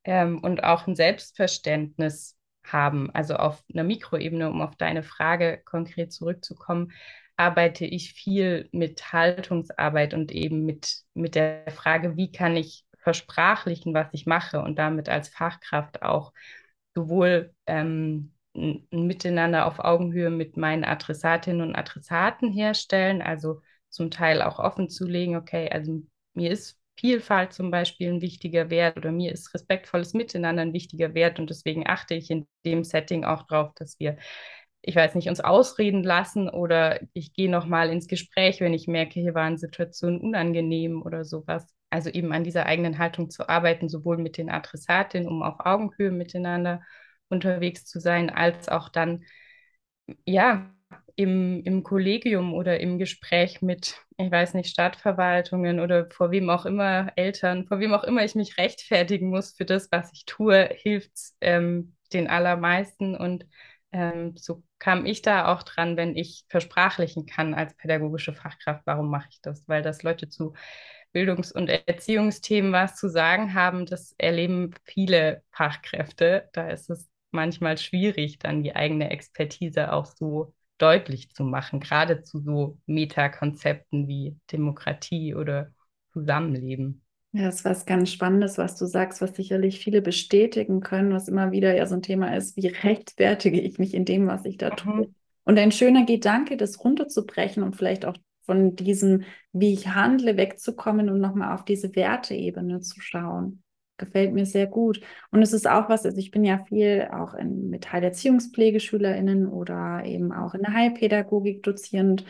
ähm, 0.04 0.40
und 0.40 0.64
auch 0.64 0.86
ein 0.86 0.96
Selbstverständnis 0.96 2.36
haben. 2.64 3.10
Also 3.12 3.36
auf 3.36 3.62
einer 3.72 3.84
Mikroebene, 3.84 4.48
um 4.50 4.62
auf 4.62 4.76
deine 4.76 5.02
Frage 5.02 5.60
konkret 5.64 6.12
zurückzukommen, 6.12 6.92
arbeite 7.36 7.84
ich 7.86 8.12
viel 8.12 8.68
mit 8.72 9.12
Haltungsarbeit 9.12 10.14
und 10.14 10.32
eben 10.32 10.64
mit, 10.64 10.98
mit 11.14 11.34
der 11.34 11.70
Frage, 11.70 12.16
wie 12.16 12.30
kann 12.30 12.56
ich 12.56 12.84
versprachlichen, 13.02 13.94
was 13.94 14.08
ich 14.12 14.26
mache 14.26 14.60
und 14.62 14.78
damit 14.78 15.08
als 15.08 15.28
Fachkraft 15.28 16.02
auch 16.02 16.32
sowohl 16.94 17.54
ähm, 17.66 18.32
ein 18.54 18.86
Miteinander 19.06 19.66
auf 19.66 19.78
Augenhöhe 19.78 20.30
mit 20.30 20.56
meinen 20.56 20.84
Adressatinnen 20.84 21.66
und 21.68 21.74
Adressaten 21.76 22.52
herstellen, 22.52 23.22
also 23.22 23.62
zum 23.88 24.10
Teil 24.10 24.42
auch 24.42 24.58
offen 24.58 24.88
zu 24.88 25.06
legen, 25.06 25.36
okay, 25.36 25.70
also 25.70 26.02
mir 26.34 26.50
ist 26.50 26.78
Vielfalt 26.96 27.54
zum 27.54 27.70
Beispiel 27.70 28.08
ein 28.12 28.20
wichtiger 28.20 28.68
Wert 28.68 28.98
oder 28.98 29.12
mir 29.12 29.32
ist 29.32 29.54
respektvolles 29.54 30.12
Miteinander 30.12 30.60
ein 30.62 30.74
wichtiger 30.74 31.14
Wert 31.14 31.38
und 31.38 31.48
deswegen 31.48 31.86
achte 31.86 32.14
ich 32.14 32.30
in 32.30 32.46
dem 32.66 32.84
Setting 32.84 33.24
auch 33.24 33.44
darauf, 33.46 33.72
dass 33.74 33.98
wir, 33.98 34.18
ich 34.82 34.96
weiß 34.96 35.14
nicht, 35.14 35.28
uns 35.28 35.40
ausreden 35.40 36.02
lassen 36.02 36.48
oder 36.48 37.00
ich 37.12 37.32
gehe 37.34 37.50
nochmal 37.50 37.90
ins 37.90 38.08
Gespräch, 38.08 38.60
wenn 38.60 38.74
ich 38.74 38.88
merke, 38.88 39.20
hier 39.20 39.34
waren 39.34 39.56
Situationen 39.58 40.20
unangenehm 40.20 41.02
oder 41.02 41.24
sowas. 41.24 41.66
Also 41.90 42.10
eben 42.10 42.32
an 42.32 42.44
dieser 42.44 42.66
eigenen 42.66 42.98
Haltung 42.98 43.30
zu 43.30 43.48
arbeiten, 43.48 43.88
sowohl 43.88 44.18
mit 44.18 44.38
den 44.38 44.50
Adressatinnen, 44.50 45.28
um 45.28 45.42
auf 45.42 45.60
Augenhöhe 45.60 46.10
miteinander 46.10 46.82
unterwegs 47.28 47.84
zu 47.84 48.00
sein, 48.00 48.30
als 48.30 48.68
auch 48.68 48.88
dann, 48.88 49.24
ja, 50.26 50.70
im, 51.16 51.62
im 51.64 51.82
Kollegium 51.82 52.54
oder 52.54 52.80
im 52.80 52.98
Gespräch 52.98 53.62
mit, 53.62 53.96
ich 54.18 54.30
weiß 54.30 54.54
nicht, 54.54 54.70
Stadtverwaltungen 54.70 55.80
oder 55.80 56.08
vor 56.10 56.30
wem 56.30 56.50
auch 56.50 56.66
immer, 56.66 57.12
Eltern, 57.16 57.66
vor 57.66 57.80
wem 57.80 57.92
auch 57.94 58.04
immer 58.04 58.24
ich 58.24 58.34
mich 58.34 58.56
rechtfertigen 58.58 59.28
muss 59.30 59.52
für 59.52 59.64
das, 59.64 59.88
was 59.92 60.10
ich 60.12 60.24
tue, 60.26 60.68
hilft 60.74 61.12
ähm, 61.40 61.96
den 62.12 62.28
allermeisten. 62.28 63.14
Und 63.16 63.46
ähm, 63.92 64.34
so 64.36 64.62
kam 64.82 65.06
ich 65.06 65.22
da 65.22 65.52
auch 65.54 65.62
dran, 65.62 65.96
wenn 65.96 66.16
ich 66.16 66.44
versprachlichen 66.48 67.26
kann 67.26 67.54
als 67.54 67.74
pädagogische 67.76 68.34
Fachkraft, 68.34 68.82
warum 68.84 69.10
mache 69.10 69.28
ich 69.30 69.40
das? 69.40 69.68
Weil 69.68 69.82
das 69.82 70.02
Leute 70.02 70.28
zu 70.28 70.54
Bildungs- 71.12 71.52
und 71.52 71.68
Erziehungsthemen 71.68 72.72
was 72.72 72.96
zu 72.96 73.08
sagen 73.08 73.54
haben, 73.54 73.86
das 73.86 74.14
erleben 74.18 74.74
viele 74.84 75.42
Fachkräfte. 75.52 76.48
Da 76.52 76.68
ist 76.70 76.90
es 76.90 77.10
manchmal 77.30 77.78
schwierig, 77.78 78.38
dann 78.38 78.62
die 78.62 78.74
eigene 78.76 79.10
Expertise 79.10 79.92
auch 79.92 80.06
so 80.06 80.54
deutlich 80.78 81.30
zu 81.34 81.44
machen, 81.44 81.80
gerade 81.80 82.22
zu 82.22 82.40
so 82.40 82.78
Metakonzepten 82.86 84.08
wie 84.08 84.36
Demokratie 84.50 85.34
oder 85.34 85.72
Zusammenleben. 86.12 87.01
Ja, 87.32 87.44
das 87.44 87.56
ist 87.56 87.64
was 87.64 87.86
ganz 87.86 88.10
Spannendes, 88.10 88.58
was 88.58 88.76
du 88.76 88.86
sagst, 88.86 89.22
was 89.22 89.34
sicherlich 89.34 89.78
viele 89.78 90.02
bestätigen 90.02 90.80
können, 90.80 91.12
was 91.12 91.28
immer 91.28 91.50
wieder 91.50 91.74
ja 91.74 91.86
so 91.86 91.94
ein 91.94 92.02
Thema 92.02 92.36
ist, 92.36 92.56
wie 92.56 92.66
rechtfertige 92.66 93.60
ich 93.60 93.78
mich 93.78 93.94
in 93.94 94.04
dem, 94.04 94.26
was 94.26 94.44
ich 94.44 94.58
da 94.58 94.70
tue. 94.70 95.06
Mhm. 95.06 95.14
Und 95.44 95.58
ein 95.58 95.72
schöner 95.72 96.04
Gedanke, 96.04 96.56
das 96.56 96.84
runterzubrechen 96.84 97.62
und 97.62 97.74
vielleicht 97.74 98.04
auch 98.04 98.16
von 98.44 98.76
diesem, 98.76 99.22
wie 99.52 99.72
ich 99.72 99.88
handle, 99.88 100.36
wegzukommen 100.36 101.08
und 101.08 101.20
nochmal 101.20 101.54
auf 101.54 101.64
diese 101.64 101.94
Werteebene 101.96 102.80
zu 102.80 103.00
schauen 103.00 103.62
gefällt 104.02 104.32
mir 104.32 104.46
sehr 104.46 104.66
gut. 104.66 105.00
Und 105.30 105.42
es 105.42 105.52
ist 105.52 105.68
auch 105.68 105.88
was, 105.88 106.04
also 106.04 106.18
ich 106.18 106.30
bin 106.30 106.44
ja 106.44 106.64
viel 106.64 107.08
auch 107.12 107.34
in, 107.34 107.70
mit 107.70 107.92
Heilerziehungspflegeschülerinnen 107.92 109.46
oder 109.46 110.02
eben 110.04 110.32
auch 110.32 110.54
in 110.54 110.62
der 110.62 110.72
Heilpädagogik 110.72 111.62
dozierend. 111.62 112.24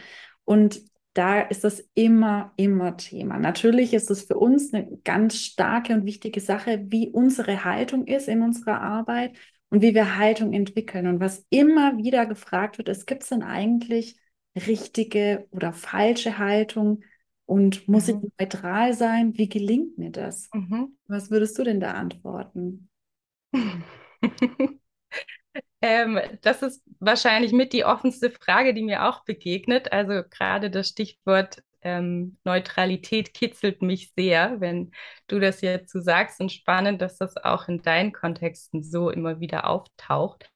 Und 0.44 0.82
da 1.14 1.40
ist 1.40 1.64
das 1.64 1.85
immer, 1.95 2.52
immer 2.57 2.97
Thema. 2.97 3.38
Natürlich 3.38 3.92
ist 3.92 4.11
es 4.11 4.23
für 4.25 4.37
uns 4.37 4.73
eine 4.73 4.99
ganz 5.04 5.37
starke 5.37 5.92
und 5.95 6.07
wichtige 6.07 6.40
Sache, 6.40 6.85
wie 6.87 7.11
unsere 7.11 7.64
Haltung 7.64 8.07
ist 8.07 8.28
in 8.28 8.42
unserer 8.42 8.81
Arbeit 8.81 9.37
und 9.69 9.83
wie 9.83 9.95
wir 9.95 10.16
Haltung 10.16 10.52
entwickeln. 10.52 11.07
Und 11.07 11.21
was 11.21 11.45
immer 11.50 11.99
wieder 11.99 12.26
gefragt 12.26 12.78
wird, 12.78 12.88
ist, 12.88 13.07
gibt 13.07 13.25
es 13.25 13.28
denn 13.28 13.42
eigentlich 13.42 14.16
richtige 14.54 15.47
oder 15.50 15.73
falsche 15.73 16.38
Haltung? 16.38 17.02
Und 17.45 17.87
muss 17.88 18.07
mhm. 18.07 18.23
ich 18.25 18.33
neutral 18.38 18.95
sein? 18.95 19.37
Wie 19.37 19.49
gelingt 19.49 19.99
mir 19.99 20.11
das? 20.11 20.49
Mhm. 20.54 20.97
Was 21.07 21.31
würdest 21.31 21.59
du 21.59 21.64
denn 21.64 21.81
da 21.81 21.92
antworten? 21.92 22.88
ähm, 25.83 26.21
das 26.43 26.62
ist 26.62 26.83
wahrscheinlich 27.01 27.53
mit 27.53 27.73
die 27.73 27.85
offenste 27.85 28.31
Frage, 28.31 28.75
die 28.75 28.83
mir 28.83 29.09
auch 29.09 29.25
begegnet. 29.25 29.93
Also 29.93 30.23
gerade 30.29 30.71
das 30.71 30.89
Stichwort 30.89 31.62
ähm, 31.83 32.39
Neutralität 32.45 33.35
kitzelt 33.35 33.83
mich 33.83 34.12
sehr, 34.17 34.61
wenn 34.61 34.93
du 35.27 35.41
das 35.41 35.61
jetzt 35.61 35.93
so 35.93 36.01
sagst. 36.01 36.41
Und 36.41 36.53
spannend, 36.53 37.03
dass 37.03 37.19
das 37.19 37.37
auch 37.37 37.69
in 37.69 37.83
deinen 37.83 38.12
Kontexten 38.12 38.83
so 38.83 39.11
immer 39.11 39.41
wieder 39.41 39.67
auftaucht 39.69 40.53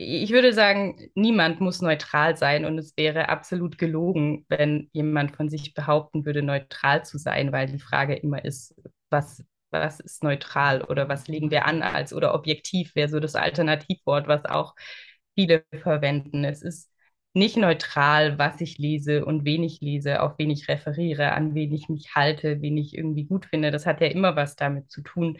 ich 0.00 0.30
würde 0.30 0.52
sagen, 0.52 1.10
niemand 1.16 1.60
muss 1.60 1.82
neutral 1.82 2.36
sein 2.36 2.64
und 2.64 2.78
es 2.78 2.96
wäre 2.96 3.28
absolut 3.28 3.78
gelogen, 3.78 4.46
wenn 4.48 4.88
jemand 4.92 5.34
von 5.34 5.48
sich 5.48 5.74
behaupten 5.74 6.24
würde, 6.24 6.42
neutral 6.42 7.04
zu 7.04 7.18
sein, 7.18 7.50
weil 7.50 7.66
die 7.66 7.80
Frage 7.80 8.14
immer 8.14 8.44
ist, 8.44 8.76
was, 9.10 9.44
was 9.70 10.00
ist 10.00 10.22
neutral 10.22 10.82
oder 10.82 11.08
was 11.08 11.28
legen 11.28 11.50
wir 11.50 11.66
an 11.66 11.82
als 11.82 12.12
oder 12.12 12.34
objektiv 12.34 12.94
wäre 12.94 13.08
so 13.08 13.20
das 13.20 13.34
Alternativwort, 13.34 14.28
was 14.28 14.44
auch 14.44 14.74
viele 15.34 15.64
verwenden. 15.82 16.44
Es 16.44 16.62
ist 16.62 16.90
nicht 17.34 17.56
neutral, 17.56 18.38
was 18.38 18.60
ich 18.60 18.78
lese 18.78 19.24
und 19.24 19.44
wen 19.44 19.62
ich 19.62 19.80
lese, 19.80 20.22
auf 20.22 20.38
wen 20.38 20.50
ich 20.50 20.68
referiere, 20.68 21.32
an 21.32 21.54
wen 21.54 21.72
ich 21.72 21.88
mich 21.88 22.14
halte, 22.14 22.60
wen 22.62 22.76
ich 22.76 22.96
irgendwie 22.96 23.24
gut 23.24 23.46
finde. 23.46 23.70
Das 23.70 23.86
hat 23.86 24.00
ja 24.00 24.08
immer 24.08 24.34
was 24.36 24.56
damit 24.56 24.90
zu 24.90 25.02
tun, 25.02 25.38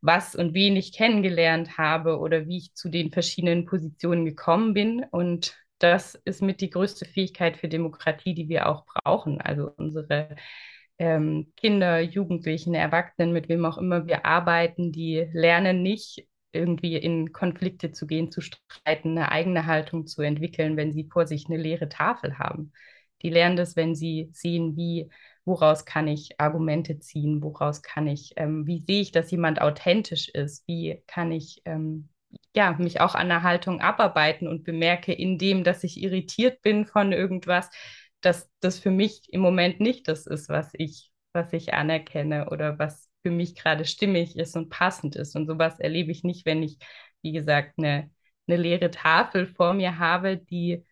was 0.00 0.34
und 0.34 0.54
wen 0.54 0.76
ich 0.76 0.92
kennengelernt 0.92 1.78
habe 1.78 2.18
oder 2.18 2.46
wie 2.46 2.58
ich 2.58 2.74
zu 2.74 2.88
den 2.88 3.12
verschiedenen 3.12 3.66
Positionen 3.66 4.24
gekommen 4.24 4.74
bin. 4.74 5.04
Und 5.10 5.56
das 5.78 6.14
ist 6.24 6.42
mit 6.42 6.60
die 6.60 6.70
größte 6.70 7.04
Fähigkeit 7.04 7.56
für 7.56 7.68
Demokratie, 7.68 8.34
die 8.34 8.48
wir 8.48 8.68
auch 8.68 8.86
brauchen. 8.86 9.40
Also 9.40 9.70
unsere 9.76 10.36
ähm, 10.98 11.52
Kinder, 11.56 12.00
Jugendlichen, 12.00 12.74
Erwachsenen, 12.74 13.32
mit 13.32 13.48
wem 13.48 13.64
auch 13.64 13.78
immer 13.78 14.06
wir 14.06 14.24
arbeiten, 14.26 14.92
die 14.92 15.26
lernen 15.32 15.82
nicht 15.82 16.26
irgendwie 16.52 16.96
in 16.96 17.32
Konflikte 17.32 17.90
zu 17.92 18.06
gehen, 18.06 18.30
zu 18.30 18.40
streiten, 18.40 19.18
eine 19.18 19.32
eigene 19.32 19.66
Haltung 19.66 20.06
zu 20.06 20.22
entwickeln, 20.22 20.76
wenn 20.76 20.92
sie 20.92 21.08
vor 21.12 21.26
sich 21.26 21.46
eine 21.48 21.56
leere 21.58 21.88
Tafel 21.88 22.38
haben. 22.38 22.72
Die 23.22 23.30
lernen 23.30 23.56
das, 23.56 23.74
wenn 23.76 23.94
sie 23.94 24.30
sehen, 24.32 24.76
wie 24.76 25.10
woraus 25.44 25.84
kann 25.84 26.08
ich 26.08 26.40
Argumente 26.40 26.98
ziehen, 27.00 27.42
woraus 27.42 27.82
kann 27.82 28.06
ich, 28.06 28.32
ähm, 28.36 28.66
wie 28.66 28.82
sehe 28.86 29.02
ich, 29.02 29.12
dass 29.12 29.30
jemand 29.30 29.60
authentisch 29.60 30.28
ist, 30.28 30.66
wie 30.68 31.02
kann 31.06 31.32
ich 31.32 31.60
ähm, 31.64 32.08
ja, 32.54 32.72
mich 32.78 33.00
auch 33.00 33.14
an 33.14 33.28
der 33.28 33.42
Haltung 33.42 33.80
abarbeiten 33.80 34.48
und 34.48 34.64
bemerke 34.64 35.12
in 35.12 35.38
dass 35.64 35.84
ich 35.84 36.02
irritiert 36.02 36.62
bin 36.62 36.86
von 36.86 37.12
irgendwas, 37.12 37.68
dass 38.24 38.50
das 38.60 38.78
für 38.78 38.90
mich 38.90 39.32
im 39.32 39.40
Moment 39.40 39.80
nicht 39.80 40.08
das 40.08 40.26
ist, 40.26 40.48
was 40.48 40.70
ich, 40.74 41.10
was 41.32 41.52
ich 41.52 41.74
anerkenne 41.74 42.50
oder 42.50 42.78
was 42.78 43.10
für 43.22 43.30
mich 43.30 43.54
gerade 43.56 43.84
stimmig 43.84 44.36
ist 44.36 44.56
und 44.56 44.70
passend 44.70 45.16
ist. 45.16 45.34
Und 45.36 45.46
sowas 45.46 45.80
erlebe 45.80 46.12
ich 46.12 46.24
nicht, 46.24 46.46
wenn 46.46 46.62
ich, 46.62 46.78
wie 47.22 47.32
gesagt, 47.32 47.74
eine, 47.78 48.10
eine 48.46 48.56
leere 48.56 48.90
Tafel 48.90 49.46
vor 49.46 49.74
mir 49.74 49.98
habe, 49.98 50.36
die 50.38 50.84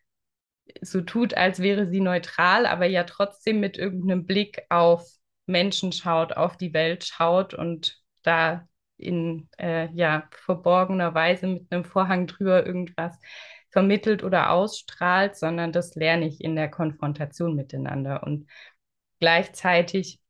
so 0.81 1.01
tut, 1.01 1.35
als 1.35 1.61
wäre 1.61 1.89
sie 1.89 2.01
neutral, 2.01 2.67
aber 2.67 2.87
ja 2.87 3.05
trotzdem 3.05 3.61
mit 3.61 3.77
irgendeinem 3.79 4.27
Blick 4.27 4.62
auf 4.71 5.07
Menschen 5.47 5.93
schaut, 5.93 6.33
auf 6.37 6.57
die 6.57 6.73
Welt 6.73 7.05
schaut 7.05 7.55
und 7.55 8.01
da 8.23 8.67
in 8.97 9.49
äh, 9.59 9.89
ja, 9.93 10.29
verborgener 10.33 11.15
Weise 11.15 11.47
mit 11.49 11.73
einem 11.73 11.85
Vorhang 11.85 12.27
drüber 12.27 12.65
irgendwas 12.65 13.19
vermittelt 13.73 14.23
oder 14.23 14.50
ausstrahlt, 14.50 15.37
sondern 15.37 15.73
das 15.73 15.95
lerne 15.95 16.26
ich 16.26 16.43
in 16.43 16.55
der 16.57 16.71
Konfrontation 16.71 17.57
miteinander. 17.57 18.23
Und 18.23 18.49
gleichzeitig 19.19 20.21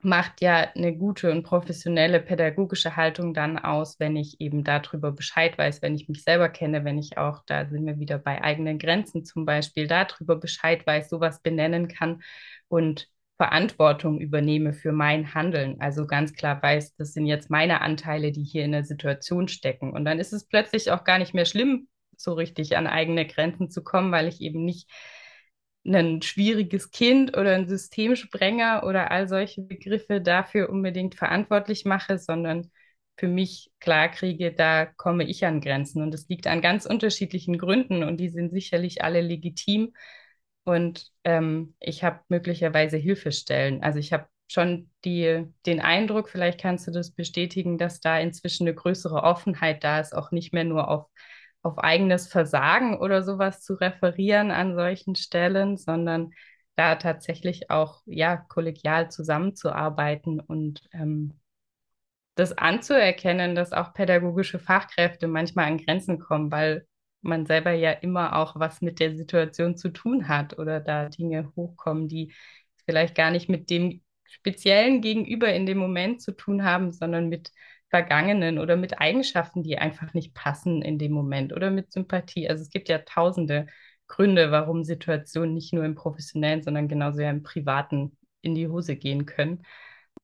macht 0.00 0.40
ja 0.40 0.68
eine 0.74 0.96
gute 0.96 1.30
und 1.32 1.42
professionelle 1.42 2.20
pädagogische 2.20 2.96
Haltung 2.96 3.34
dann 3.34 3.58
aus, 3.58 3.98
wenn 3.98 4.16
ich 4.16 4.40
eben 4.40 4.62
darüber 4.62 5.10
Bescheid 5.12 5.56
weiß, 5.58 5.82
wenn 5.82 5.94
ich 5.96 6.08
mich 6.08 6.22
selber 6.22 6.48
kenne, 6.48 6.84
wenn 6.84 6.98
ich 6.98 7.18
auch, 7.18 7.42
da 7.46 7.66
sind 7.66 7.86
wir 7.86 7.98
wieder 7.98 8.18
bei 8.18 8.42
eigenen 8.42 8.78
Grenzen 8.78 9.24
zum 9.24 9.46
Beispiel, 9.46 9.86
darüber 9.86 10.36
Bescheid 10.36 10.86
weiß, 10.86 11.08
sowas 11.08 11.40
benennen 11.40 11.88
kann 11.88 12.22
und 12.68 13.08
Verantwortung 13.36 14.20
übernehme 14.20 14.72
für 14.72 14.92
mein 14.92 15.34
Handeln. 15.34 15.80
Also 15.80 16.06
ganz 16.06 16.32
klar 16.34 16.62
weiß, 16.62 16.94
das 16.96 17.12
sind 17.12 17.26
jetzt 17.26 17.50
meine 17.50 17.80
Anteile, 17.80 18.32
die 18.32 18.44
hier 18.44 18.64
in 18.64 18.72
der 18.72 18.84
Situation 18.84 19.48
stecken. 19.48 19.92
Und 19.92 20.04
dann 20.04 20.18
ist 20.18 20.32
es 20.32 20.46
plötzlich 20.46 20.90
auch 20.90 21.04
gar 21.04 21.18
nicht 21.18 21.34
mehr 21.34 21.44
schlimm, 21.44 21.88
so 22.16 22.32
richtig 22.34 22.76
an 22.76 22.86
eigene 22.86 23.26
Grenzen 23.26 23.70
zu 23.70 23.82
kommen, 23.82 24.12
weil 24.12 24.28
ich 24.28 24.40
eben 24.40 24.64
nicht 24.64 24.90
ein 25.86 26.20
schwieriges 26.22 26.90
Kind 26.90 27.36
oder 27.36 27.54
ein 27.54 27.68
Systemsprenger 27.68 28.82
oder 28.84 29.10
all 29.10 29.28
solche 29.28 29.62
Begriffe 29.62 30.20
dafür 30.20 30.68
unbedingt 30.70 31.14
verantwortlich 31.14 31.84
mache, 31.84 32.18
sondern 32.18 32.70
für 33.16 33.28
mich 33.28 33.70
klar 33.80 34.08
kriege, 34.08 34.52
da 34.52 34.84
komme 34.86 35.24
ich 35.24 35.46
an 35.46 35.60
Grenzen. 35.60 36.02
Und 36.02 36.12
es 36.14 36.28
liegt 36.28 36.46
an 36.46 36.60
ganz 36.60 36.86
unterschiedlichen 36.86 37.56
Gründen 37.58 38.02
und 38.02 38.18
die 38.18 38.28
sind 38.28 38.50
sicherlich 38.50 39.02
alle 39.04 39.20
legitim. 39.20 39.94
Und 40.64 41.12
ähm, 41.24 41.74
ich 41.80 42.02
habe 42.04 42.20
möglicherweise 42.28 42.96
Hilfestellen. 42.96 43.82
Also 43.82 43.98
ich 43.98 44.12
habe 44.12 44.26
schon 44.48 44.90
die, 45.04 45.44
den 45.64 45.80
Eindruck, 45.80 46.28
vielleicht 46.28 46.60
kannst 46.60 46.86
du 46.86 46.90
das 46.90 47.12
bestätigen, 47.12 47.78
dass 47.78 48.00
da 48.00 48.18
inzwischen 48.18 48.66
eine 48.66 48.74
größere 48.74 49.22
Offenheit 49.22 49.82
da 49.84 50.00
ist, 50.00 50.14
auch 50.14 50.30
nicht 50.30 50.52
mehr 50.52 50.64
nur 50.64 50.88
auf 50.88 51.06
auf 51.66 51.78
eigenes 51.78 52.28
Versagen 52.28 52.98
oder 52.98 53.22
sowas 53.22 53.62
zu 53.62 53.74
referieren 53.74 54.50
an 54.52 54.76
solchen 54.76 55.16
Stellen, 55.16 55.76
sondern 55.76 56.32
da 56.76 56.94
tatsächlich 56.96 57.70
auch 57.70 58.02
ja 58.06 58.36
kollegial 58.36 59.10
zusammenzuarbeiten 59.10 60.40
und 60.40 60.88
ähm, 60.92 61.34
das 62.36 62.56
anzuerkennen, 62.56 63.54
dass 63.54 63.72
auch 63.72 63.94
pädagogische 63.94 64.58
Fachkräfte 64.58 65.26
manchmal 65.26 65.66
an 65.66 65.78
Grenzen 65.78 66.20
kommen, 66.20 66.52
weil 66.52 66.86
man 67.22 67.46
selber 67.46 67.72
ja 67.72 67.90
immer 67.90 68.36
auch 68.36 68.56
was 68.60 68.80
mit 68.82 69.00
der 69.00 69.16
Situation 69.16 69.76
zu 69.76 69.88
tun 69.88 70.28
hat 70.28 70.58
oder 70.58 70.80
da 70.80 71.08
Dinge 71.08 71.50
hochkommen, 71.56 72.08
die 72.08 72.32
vielleicht 72.84 73.14
gar 73.16 73.30
nicht 73.30 73.48
mit 73.48 73.70
dem 73.70 74.02
speziellen 74.24 75.00
Gegenüber 75.00 75.52
in 75.52 75.66
dem 75.66 75.78
Moment 75.78 76.20
zu 76.20 76.32
tun 76.32 76.62
haben, 76.62 76.92
sondern 76.92 77.28
mit 77.28 77.50
Vergangenen 77.88 78.58
oder 78.58 78.76
mit 78.76 79.00
Eigenschaften, 79.00 79.62
die 79.62 79.78
einfach 79.78 80.12
nicht 80.14 80.34
passen 80.34 80.82
in 80.82 80.98
dem 80.98 81.12
Moment 81.12 81.52
oder 81.52 81.70
mit 81.70 81.92
Sympathie. 81.92 82.48
Also 82.48 82.62
es 82.62 82.70
gibt 82.70 82.88
ja 82.88 82.98
tausende 82.98 83.66
Gründe, 84.08 84.50
warum 84.50 84.84
Situationen 84.84 85.54
nicht 85.54 85.72
nur 85.72 85.84
im 85.84 85.94
professionellen, 85.94 86.62
sondern 86.62 86.88
genauso 86.88 87.20
ja 87.20 87.30
im 87.30 87.42
privaten 87.42 88.16
in 88.42 88.54
die 88.54 88.68
Hose 88.68 88.96
gehen 88.96 89.26
können. 89.26 89.62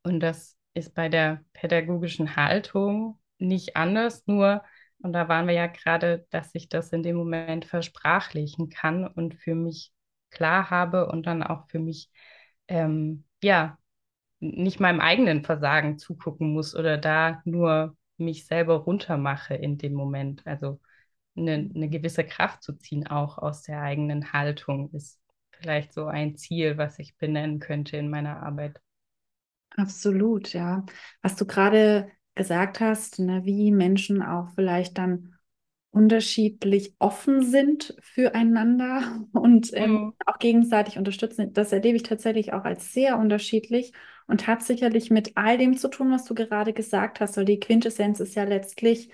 Und 0.02 0.20
das 0.20 0.56
ist 0.74 0.94
bei 0.94 1.08
der 1.08 1.44
pädagogischen 1.52 2.36
Haltung 2.36 3.18
nicht 3.38 3.76
anders, 3.76 4.26
nur, 4.26 4.62
und 4.98 5.12
da 5.12 5.28
waren 5.28 5.46
wir 5.48 5.54
ja 5.54 5.66
gerade, 5.66 6.26
dass 6.30 6.50
ich 6.54 6.68
das 6.68 6.92
in 6.92 7.02
dem 7.02 7.16
Moment 7.16 7.64
versprachlichen 7.64 8.68
kann 8.70 9.06
und 9.06 9.34
für 9.34 9.54
mich 9.54 9.92
klar 10.30 10.70
habe 10.70 11.08
und 11.08 11.26
dann 11.26 11.42
auch 11.42 11.68
für 11.68 11.78
mich, 11.78 12.10
ähm, 12.68 13.24
ja, 13.42 13.78
nicht 14.42 14.80
meinem 14.80 15.00
eigenen 15.00 15.44
Versagen 15.44 15.98
zugucken 15.98 16.52
muss 16.52 16.74
oder 16.74 16.98
da 16.98 17.40
nur 17.44 17.96
mich 18.16 18.44
selber 18.46 18.74
runtermache 18.74 19.54
in 19.54 19.78
dem 19.78 19.94
Moment. 19.94 20.42
Also 20.46 20.80
eine, 21.36 21.70
eine 21.74 21.88
gewisse 21.88 22.24
Kraft 22.24 22.62
zu 22.62 22.72
ziehen, 22.74 23.06
auch 23.06 23.38
aus 23.38 23.62
der 23.62 23.80
eigenen 23.80 24.32
Haltung, 24.32 24.90
ist 24.92 25.20
vielleicht 25.52 25.92
so 25.92 26.06
ein 26.06 26.36
Ziel, 26.36 26.76
was 26.76 26.98
ich 26.98 27.16
benennen 27.16 27.60
könnte 27.60 27.96
in 27.96 28.10
meiner 28.10 28.42
Arbeit. 28.42 28.80
Absolut, 29.76 30.52
ja. 30.52 30.84
Was 31.22 31.36
du 31.36 31.46
gerade 31.46 32.10
gesagt 32.34 32.80
hast, 32.80 33.20
ne, 33.20 33.44
wie 33.44 33.70
Menschen 33.70 34.22
auch 34.22 34.50
vielleicht 34.54 34.98
dann 34.98 35.36
unterschiedlich 35.92 36.94
offen 36.98 37.42
sind 37.42 37.94
füreinander 38.00 39.24
und 39.32 39.70
ähm, 39.74 39.92
mhm. 39.92 40.14
auch 40.26 40.38
gegenseitig 40.38 40.98
unterstützen. 40.98 41.52
Das 41.52 41.72
erlebe 41.72 41.96
ich 41.96 42.02
tatsächlich 42.02 42.52
auch 42.52 42.64
als 42.64 42.92
sehr 42.92 43.18
unterschiedlich 43.18 43.92
und 44.32 44.46
hat 44.46 44.62
sicherlich 44.62 45.10
mit 45.10 45.32
all 45.36 45.58
dem 45.58 45.76
zu 45.76 45.88
tun, 45.88 46.10
was 46.10 46.24
du 46.24 46.34
gerade 46.34 46.72
gesagt 46.72 47.20
hast. 47.20 47.36
Weil 47.36 47.44
die 47.44 47.60
Quintessenz 47.60 48.18
ist 48.18 48.34
ja 48.34 48.44
letztlich, 48.44 49.10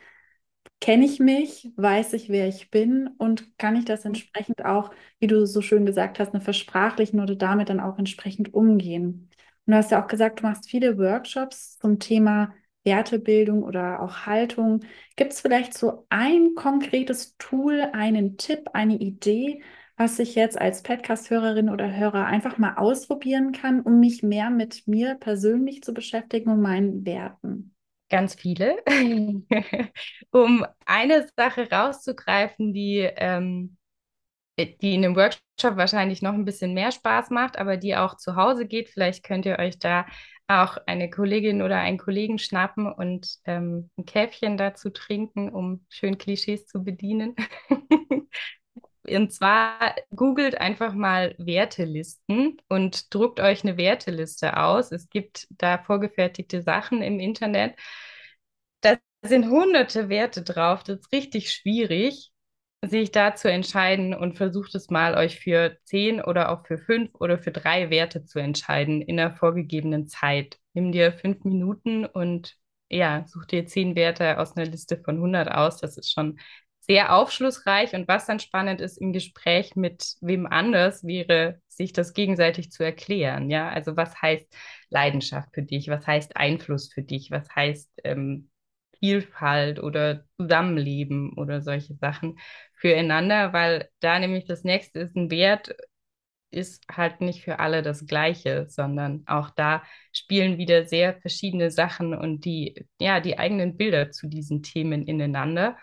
kenne 0.80 1.04
ich 1.04 1.18
mich, 1.18 1.72
weiß 1.76 2.12
ich, 2.12 2.28
wer 2.28 2.46
ich 2.48 2.70
bin 2.70 3.08
und 3.18 3.58
kann 3.58 3.75
ich 3.75 3.84
das 3.84 4.04
mhm. 4.04 4.10
entsprechend 4.10 4.64
auch, 4.64 4.92
wie 5.18 5.26
du 5.26 5.44
so 5.44 5.60
schön 5.60 5.84
gesagt 5.87 6.20
hast, 6.20 6.34
eine 6.34 6.40
versprachlichen 6.40 7.18
oder 7.20 7.34
damit 7.34 7.68
dann 7.68 7.80
auch 7.80 7.98
entsprechend 7.98 8.54
umgehen. 8.54 9.28
Und 9.66 9.72
du 9.72 9.76
hast 9.76 9.90
ja 9.90 10.00
auch 10.02 10.06
gesagt, 10.06 10.38
du 10.40 10.44
machst 10.44 10.70
viele 10.70 10.98
Workshops 10.98 11.78
zum 11.78 11.98
Thema 11.98 12.54
Wertebildung 12.84 13.64
oder 13.64 14.00
auch 14.00 14.25
Haltung. 14.26 14.84
Gibt 15.16 15.32
es 15.32 15.40
vielleicht 15.40 15.75
so 15.76 16.06
ein 16.10 16.54
konkretes 16.54 17.37
Tool, 17.38 17.80
einen 17.92 18.37
Tipp, 18.37 18.70
eine 18.72 18.94
Idee, 18.98 19.62
was 19.98 20.18
ich 20.20 20.36
jetzt 20.36 20.58
als 20.58 20.82
Podcast-Hörerin 20.82 21.68
oder 21.68 21.94
Hörer 21.94 22.24
einfach 22.24 22.56
mal 22.56 22.76
ausprobieren 22.76 23.50
kann, 23.50 23.80
um 23.80 23.98
mich 23.98 24.22
mehr 24.22 24.48
mit 24.48 24.86
mir 24.86 25.16
persönlich 25.16 25.82
zu 25.82 25.92
beschäftigen 25.92 26.50
und 26.50 26.62
meinen 26.62 27.04
Werten? 27.04 27.74
Ganz 28.08 28.36
viele. 28.36 28.76
um 30.30 30.64
eine 30.86 31.26
Sache 31.36 31.68
rauszugreifen, 31.70 32.72
die, 32.72 33.08
ähm, 33.16 33.76
die 34.56 34.94
in 34.94 35.04
einem 35.04 35.16
Workshop 35.16 35.76
wahrscheinlich 35.76 36.22
noch 36.22 36.32
ein 36.32 36.44
bisschen 36.44 36.74
mehr 36.74 36.92
Spaß 36.92 37.30
macht, 37.30 37.58
aber 37.58 37.76
die 37.76 37.96
auch 37.96 38.16
zu 38.16 38.36
Hause 38.36 38.66
geht. 38.66 38.88
Vielleicht 38.88 39.24
könnt 39.24 39.46
ihr 39.46 39.58
euch 39.58 39.80
da 39.80 40.06
auch 40.46 40.78
eine 40.86 41.10
Kollegin 41.10 41.60
oder 41.60 41.76
einen 41.76 41.98
Kollegen 41.98 42.38
schnappen 42.38 42.90
und 42.90 43.38
ähm, 43.44 43.90
ein 43.98 44.06
Käffchen 44.06 44.56
dazu 44.56 44.90
trinken, 44.90 45.50
um 45.50 45.84
schön 45.88 46.18
Klischees 46.18 46.66
zu 46.66 46.84
bedienen. 46.84 47.34
und 49.16 49.32
zwar 49.32 49.94
googelt 50.14 50.60
einfach 50.60 50.94
mal 50.94 51.34
Wertelisten 51.38 52.56
und 52.68 53.12
druckt 53.14 53.40
euch 53.40 53.62
eine 53.64 53.76
Werteliste 53.76 54.56
aus. 54.56 54.92
Es 54.92 55.08
gibt 55.10 55.46
da 55.50 55.78
vorgefertigte 55.78 56.62
Sachen 56.62 57.02
im 57.02 57.20
Internet. 57.20 57.78
Da 58.80 58.96
sind 59.22 59.48
hunderte 59.50 60.08
Werte 60.08 60.42
drauf. 60.42 60.82
Das 60.84 60.98
ist 61.00 61.12
richtig 61.12 61.52
schwierig 61.52 62.32
sich 62.86 63.10
da 63.10 63.34
zu 63.34 63.50
entscheiden 63.50 64.14
und 64.14 64.36
versucht 64.36 64.74
es 64.74 64.88
mal, 64.90 65.14
euch 65.16 65.40
für 65.40 65.78
zehn 65.84 66.20
oder 66.22 66.50
auch 66.50 66.66
für 66.66 66.78
fünf 66.78 67.10
oder 67.14 67.38
für 67.38 67.50
drei 67.50 67.90
Werte 67.90 68.24
zu 68.24 68.38
entscheiden 68.38 69.02
in 69.02 69.16
der 69.16 69.34
vorgegebenen 69.34 70.06
Zeit. 70.06 70.58
Nimm 70.74 70.92
dir 70.92 71.12
fünf 71.12 71.44
Minuten 71.44 72.06
und 72.06 72.54
ja, 72.88 73.24
such 73.26 73.46
dir 73.46 73.66
zehn 73.66 73.96
Werte 73.96 74.38
aus 74.38 74.56
einer 74.56 74.66
Liste 74.66 74.96
von 75.04 75.16
100 75.16 75.50
aus. 75.50 75.78
Das 75.80 75.98
ist 75.98 76.12
schon 76.12 76.38
sehr 76.88 77.14
aufschlussreich. 77.14 77.94
Und 77.94 78.09
was 78.09 78.27
dann 78.27 78.40
spannend 78.40 78.81
ist 78.81 78.96
im 78.98 79.12
Gespräch 79.12 79.77
mit 79.77 80.16
wem 80.20 80.46
anders, 80.46 81.05
wäre, 81.05 81.61
sich 81.68 81.92
das 81.92 82.14
gegenseitig 82.14 82.72
zu 82.72 82.83
erklären. 82.83 83.51
Ja, 83.51 83.68
also 83.68 83.96
was 83.96 84.20
heißt 84.20 84.46
Leidenschaft 84.90 85.51
für 85.55 85.62
dich? 85.62 85.88
Was 85.88 86.07
heißt 86.07 86.37
Einfluss 86.37 86.92
für 86.92 87.03
dich? 87.03 87.31
Was 87.31 87.48
heißt 87.55 87.90
ähm, 88.05 88.51
Vielfalt 88.98 89.81
oder 89.81 90.24
Zusammenleben 90.37 91.35
oder 91.35 91.61
solche 91.62 91.94
Sachen 91.94 92.38
füreinander, 92.74 93.53
weil 93.53 93.88
da 94.01 94.18
nämlich 94.18 94.46
das 94.46 94.64
nächste 94.64 95.01
ist, 95.01 95.14
ein 95.16 95.31
Wert 95.31 95.74
ist 96.51 96.85
halt 96.90 97.20
nicht 97.20 97.42
für 97.44 97.59
alle 97.59 97.83
das 97.83 98.07
Gleiche, 98.07 98.66
sondern 98.68 99.22
auch 99.27 99.51
da 99.51 99.83
spielen 100.12 100.57
wieder 100.59 100.87
sehr 100.87 101.20
verschiedene 101.20 101.70
Sachen 101.70 102.14
und 102.14 102.44
die, 102.44 102.87
ja, 103.01 103.20
die 103.20 103.38
eigenen 103.38 103.77
Bilder 103.77 104.11
zu 104.11 104.29
diesen 104.29 104.62
Themen 104.62 105.07
ineinander. 105.07 105.77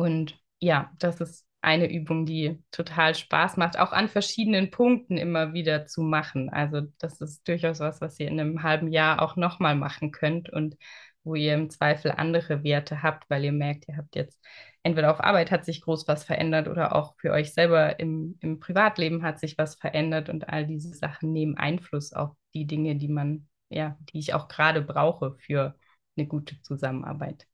Und 0.00 0.40
ja, 0.60 0.90
das 0.98 1.20
ist 1.20 1.46
eine 1.60 1.92
Übung, 1.92 2.24
die 2.24 2.62
total 2.70 3.14
Spaß 3.14 3.58
macht, 3.58 3.78
auch 3.78 3.92
an 3.92 4.08
verschiedenen 4.08 4.70
Punkten 4.70 5.18
immer 5.18 5.52
wieder 5.52 5.84
zu 5.84 6.00
machen. 6.00 6.48
Also 6.48 6.80
das 6.98 7.20
ist 7.20 7.46
durchaus 7.46 7.80
was, 7.80 8.00
was 8.00 8.18
ihr 8.18 8.28
in 8.28 8.40
einem 8.40 8.62
halben 8.62 8.88
Jahr 8.90 9.20
auch 9.20 9.36
nochmal 9.36 9.74
machen 9.76 10.10
könnt 10.10 10.48
und 10.50 10.76
wo 11.22 11.34
ihr 11.34 11.52
im 11.54 11.68
Zweifel 11.68 12.12
andere 12.12 12.64
Werte 12.64 13.02
habt, 13.02 13.28
weil 13.28 13.44
ihr 13.44 13.52
merkt, 13.52 13.88
ihr 13.88 13.98
habt 13.98 14.16
jetzt 14.16 14.42
entweder 14.82 15.10
auf 15.10 15.20
Arbeit 15.20 15.50
hat 15.50 15.66
sich 15.66 15.82
groß 15.82 16.08
was 16.08 16.24
verändert 16.24 16.66
oder 16.68 16.96
auch 16.96 17.14
für 17.18 17.32
euch 17.32 17.52
selber 17.52 18.00
im, 18.00 18.38
im 18.40 18.58
Privatleben 18.58 19.22
hat 19.22 19.38
sich 19.38 19.58
was 19.58 19.74
verändert 19.74 20.30
und 20.30 20.48
all 20.48 20.66
diese 20.66 20.94
Sachen 20.94 21.32
nehmen 21.32 21.58
Einfluss 21.58 22.14
auf 22.14 22.30
die 22.54 22.66
Dinge, 22.66 22.96
die 22.96 23.08
man, 23.08 23.46
ja, 23.68 23.98
die 24.14 24.18
ich 24.18 24.32
auch 24.32 24.48
gerade 24.48 24.80
brauche 24.80 25.36
für 25.40 25.76
eine 26.16 26.26
gute 26.26 26.58
Zusammenarbeit. 26.62 27.46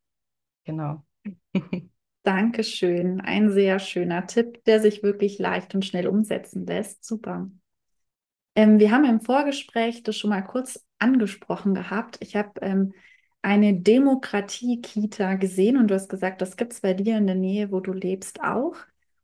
Genau. 0.64 1.04
Dankeschön. 2.26 3.20
Ein 3.20 3.52
sehr 3.52 3.78
schöner 3.78 4.26
Tipp, 4.26 4.64
der 4.64 4.80
sich 4.80 5.04
wirklich 5.04 5.38
leicht 5.38 5.76
und 5.76 5.84
schnell 5.84 6.08
umsetzen 6.08 6.66
lässt. 6.66 7.04
Super. 7.04 7.48
Ähm, 8.56 8.80
wir 8.80 8.90
haben 8.90 9.04
im 9.04 9.20
Vorgespräch 9.20 10.02
das 10.02 10.16
schon 10.18 10.30
mal 10.30 10.42
kurz 10.42 10.84
angesprochen 10.98 11.72
gehabt. 11.74 12.16
Ich 12.20 12.34
habe 12.34 12.60
ähm, 12.62 12.94
eine 13.42 13.74
Demokratie-Kita 13.74 15.34
gesehen 15.34 15.76
und 15.76 15.86
du 15.86 15.94
hast 15.94 16.08
gesagt, 16.08 16.42
das 16.42 16.56
gibt 16.56 16.72
es 16.72 16.80
bei 16.80 16.94
dir 16.94 17.16
in 17.16 17.28
der 17.28 17.36
Nähe, 17.36 17.70
wo 17.70 17.78
du 17.78 17.92
lebst, 17.92 18.42
auch. 18.42 18.74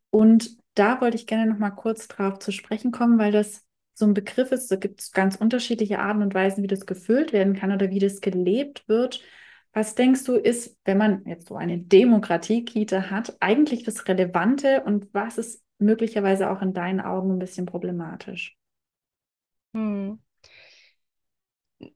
Und 0.09 0.55
da 0.73 1.01
wollte 1.01 1.17
ich 1.17 1.27
gerne 1.27 1.51
noch 1.51 1.59
mal 1.59 1.71
kurz 1.71 2.07
drauf 2.07 2.39
zu 2.39 2.53
sprechen 2.53 2.93
kommen, 2.93 3.19
weil 3.19 3.33
das 3.33 3.65
so 3.95 4.05
ein 4.05 4.13
Begriff 4.13 4.53
ist. 4.53 4.71
Da 4.71 4.77
gibt 4.77 5.01
es 5.01 5.11
ganz 5.11 5.35
unterschiedliche 5.35 5.99
Arten 5.99 6.21
und 6.21 6.33
Weisen, 6.33 6.63
wie 6.63 6.67
das 6.67 6.85
gefüllt 6.85 7.33
werden 7.33 7.53
kann 7.53 7.73
oder 7.73 7.89
wie 7.89 7.99
das 7.99 8.21
gelebt 8.21 8.87
wird. 8.87 9.21
Was 9.73 9.95
denkst 9.95 10.23
du, 10.25 10.35
ist, 10.35 10.77
wenn 10.85 10.97
man 10.97 11.25
jetzt 11.25 11.47
so 11.47 11.55
eine 11.55 11.79
Demokratie-Kita 11.79 13.09
hat, 13.09 13.35
eigentlich 13.39 13.83
das 13.83 14.07
Relevante 14.07 14.83
und 14.83 15.13
was 15.13 15.37
ist 15.37 15.63
möglicherweise 15.79 16.51
auch 16.51 16.61
in 16.61 16.73
deinen 16.73 17.01
Augen 17.01 17.31
ein 17.33 17.39
bisschen 17.39 17.65
problematisch? 17.65 18.55
Hm 19.73 20.22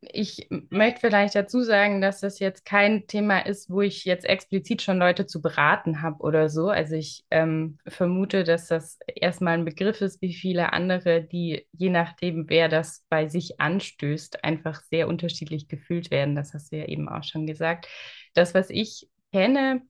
ich 0.02 0.48
möchte 0.70 1.02
vielleicht 1.02 1.36
dazu 1.36 1.62
sagen, 1.62 2.02
dass 2.02 2.20
das 2.20 2.40
jetzt 2.40 2.66
kein 2.66 3.08
Thema 3.08 3.40
ist, 3.40 3.70
wo 3.70 3.82
ich 3.82 4.06
jetzt 4.06 4.26
explizit 4.26 4.82
schon 4.82 4.98
Leute 4.98 5.26
zu 5.26 5.42
beraten 5.42 6.02
habe 6.02 6.24
oder 6.24 6.50
so. 6.50 6.70
Also 6.70 6.96
ich 6.96 7.26
ähm, 7.32 7.78
vermute, 7.88 8.44
dass 8.44 8.68
das 8.68 9.00
erstmal 9.08 9.56
ein 9.56 9.66
Begriff 9.66 10.02
ist, 10.02 10.22
wie 10.22 10.34
viele 10.34 10.74
andere, 10.74 11.24
die 11.24 11.68
je 11.72 11.90
nachdem, 11.90 12.50
wer 12.50 12.70
das 12.70 13.06
bei 13.10 13.28
sich 13.28 13.60
anstößt, 13.60 14.44
einfach 14.44 14.82
sehr 14.84 15.08
unterschiedlich 15.08 15.68
gefühlt 15.68 16.12
werden. 16.12 16.36
Das 16.36 16.54
hast 16.54 16.72
du 16.72 16.78
ja 16.78 16.86
eben 16.86 17.10
auch 17.10 17.24
schon 17.24 17.48
gesagt. 17.48 17.88
Das, 18.34 18.54
was 18.54 18.70
ich 18.70 19.08
kenne, 19.32 19.82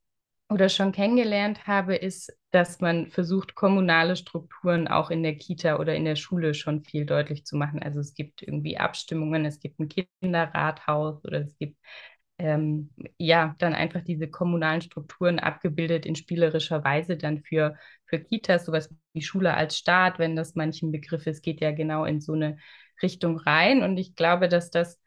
oder 0.50 0.70
schon 0.70 0.92
kennengelernt 0.94 1.68
habe, 1.68 1.96
ist, 1.96 2.32
dass 2.52 2.80
man 2.80 3.08
versucht, 3.08 3.56
kommunale 3.56 4.16
Strukturen 4.16 4.88
auch 4.88 5.10
in 5.12 5.22
der 5.24 5.36
Kita 5.36 5.78
oder 5.78 5.96
in 5.96 6.06
der 6.06 6.16
Schule 6.16 6.54
schon 6.54 6.84
viel 6.84 7.06
deutlich 7.06 7.46
zu 7.46 7.58
machen. 7.58 7.82
Also 7.84 8.00
es 8.00 8.14
gibt 8.14 8.42
irgendwie 8.44 8.78
Abstimmungen, 8.78 9.46
es 9.46 9.60
gibt 9.60 9.80
ein 9.80 9.90
Kinderrathaus 9.90 11.24
oder 11.26 11.42
es 11.42 11.58
gibt 11.58 11.76
ähm, 12.40 12.92
ja 13.18 13.56
dann 13.60 13.74
einfach 13.74 14.02
diese 14.04 14.30
kommunalen 14.30 14.82
Strukturen 14.82 15.40
abgebildet 15.40 16.06
in 16.06 16.16
spielerischer 16.16 16.84
Weise 16.84 17.18
dann 17.18 17.40
für, 17.44 17.76
für 18.06 18.20
Kitas, 18.20 18.66
sowas 18.66 18.94
wie 19.14 19.22
Schule 19.22 19.54
als 19.56 19.78
Staat, 19.78 20.20
wenn 20.20 20.36
das 20.36 20.56
manchen 20.56 20.92
Begriff 20.92 21.26
ist, 21.28 21.42
geht 21.44 21.62
ja 21.62 21.72
genau 21.72 22.06
in 22.06 22.22
so 22.22 22.34
eine 22.34 22.58
Richtung 23.02 23.38
rein. 23.38 23.84
Und 23.84 23.98
ich 23.98 24.16
glaube, 24.16 24.48
dass 24.50 24.70
das 24.72 25.00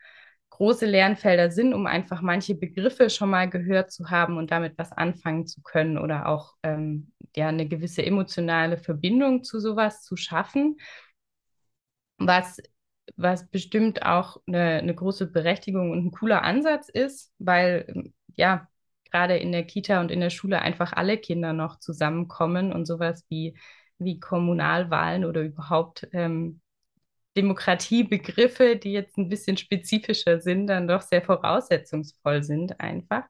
große 0.60 0.84
Lernfelder 0.84 1.50
sind, 1.50 1.72
um 1.72 1.86
einfach 1.86 2.20
manche 2.20 2.54
Begriffe 2.54 3.08
schon 3.08 3.30
mal 3.30 3.48
gehört 3.48 3.90
zu 3.90 4.10
haben 4.10 4.36
und 4.36 4.50
damit 4.50 4.76
was 4.76 4.92
anfangen 4.92 5.46
zu 5.46 5.62
können 5.62 5.96
oder 5.96 6.26
auch 6.28 6.54
ähm, 6.62 7.12
ja, 7.34 7.48
eine 7.48 7.66
gewisse 7.66 8.04
emotionale 8.04 8.76
Verbindung 8.76 9.42
zu 9.42 9.58
sowas 9.58 10.02
zu 10.02 10.16
schaffen. 10.16 10.76
Was 12.18 12.60
was 13.16 13.48
bestimmt 13.48 14.04
auch 14.04 14.36
eine, 14.46 14.78
eine 14.78 14.94
große 14.94 15.26
Berechtigung 15.28 15.92
und 15.92 16.04
ein 16.06 16.10
cooler 16.10 16.42
Ansatz 16.42 16.90
ist, 16.90 17.32
weil 17.38 18.12
ja, 18.36 18.68
gerade 19.10 19.38
in 19.38 19.52
der 19.52 19.64
Kita 19.64 20.00
und 20.00 20.10
in 20.10 20.20
der 20.20 20.30
Schule 20.30 20.60
einfach 20.60 20.92
alle 20.92 21.16
Kinder 21.16 21.54
noch 21.54 21.78
zusammenkommen 21.78 22.70
und 22.72 22.84
sowas 22.84 23.24
wie, 23.30 23.56
wie 23.98 24.20
Kommunalwahlen 24.20 25.24
oder 25.24 25.40
überhaupt 25.40 26.06
ähm, 26.12 26.60
Demokratiebegriffe, 27.36 28.76
die 28.76 28.92
jetzt 28.92 29.16
ein 29.18 29.28
bisschen 29.28 29.56
spezifischer 29.56 30.40
sind, 30.40 30.66
dann 30.66 30.88
doch 30.88 31.02
sehr 31.02 31.22
voraussetzungsvoll 31.22 32.42
sind 32.42 32.80
einfach. 32.80 33.24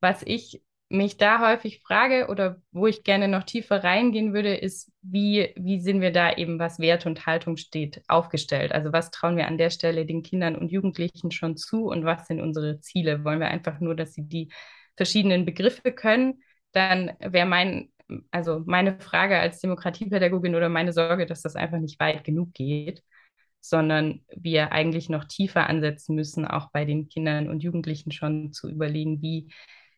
Was 0.00 0.22
ich 0.22 0.62
mich 0.90 1.18
da 1.18 1.40
häufig 1.46 1.82
frage 1.82 2.28
oder 2.28 2.62
wo 2.72 2.86
ich 2.86 3.04
gerne 3.04 3.28
noch 3.28 3.42
tiefer 3.44 3.84
reingehen 3.84 4.32
würde, 4.32 4.54
ist, 4.54 4.90
wie, 5.02 5.52
wie 5.56 5.80
sind 5.80 6.00
wir 6.00 6.12
da 6.12 6.32
eben, 6.34 6.58
was 6.58 6.78
Wert 6.78 7.04
und 7.04 7.26
Haltung 7.26 7.56
steht, 7.56 8.02
aufgestellt? 8.08 8.72
Also 8.72 8.92
was 8.92 9.10
trauen 9.10 9.36
wir 9.36 9.48
an 9.48 9.58
der 9.58 9.70
Stelle 9.70 10.06
den 10.06 10.22
Kindern 10.22 10.56
und 10.56 10.70
Jugendlichen 10.72 11.30
schon 11.30 11.56
zu 11.56 11.88
und 11.88 12.04
was 12.04 12.26
sind 12.26 12.40
unsere 12.40 12.80
Ziele? 12.80 13.24
Wollen 13.24 13.40
wir 13.40 13.48
einfach 13.48 13.80
nur, 13.80 13.94
dass 13.94 14.14
sie 14.14 14.26
die 14.26 14.50
verschiedenen 14.96 15.44
Begriffe 15.44 15.92
können? 15.92 16.42
Dann 16.72 17.12
wäre 17.20 17.46
mein, 17.46 17.90
also 18.30 18.62
meine 18.66 18.98
Frage 19.00 19.38
als 19.38 19.60
Demokratiepädagogin 19.60 20.54
oder 20.54 20.68
meine 20.68 20.92
Sorge, 20.92 21.26
dass 21.26 21.42
das 21.42 21.56
einfach 21.56 21.78
nicht 21.78 22.00
weit 22.00 22.24
genug 22.24 22.54
geht 22.54 23.02
sondern 23.60 24.20
wir 24.34 24.72
eigentlich 24.72 25.08
noch 25.08 25.24
tiefer 25.24 25.68
ansetzen 25.68 26.14
müssen, 26.14 26.46
auch 26.46 26.70
bei 26.70 26.84
den 26.84 27.08
Kindern 27.08 27.48
und 27.48 27.62
Jugendlichen 27.62 28.12
schon 28.12 28.52
zu 28.52 28.68
überlegen, 28.68 29.20
wie, 29.22 29.52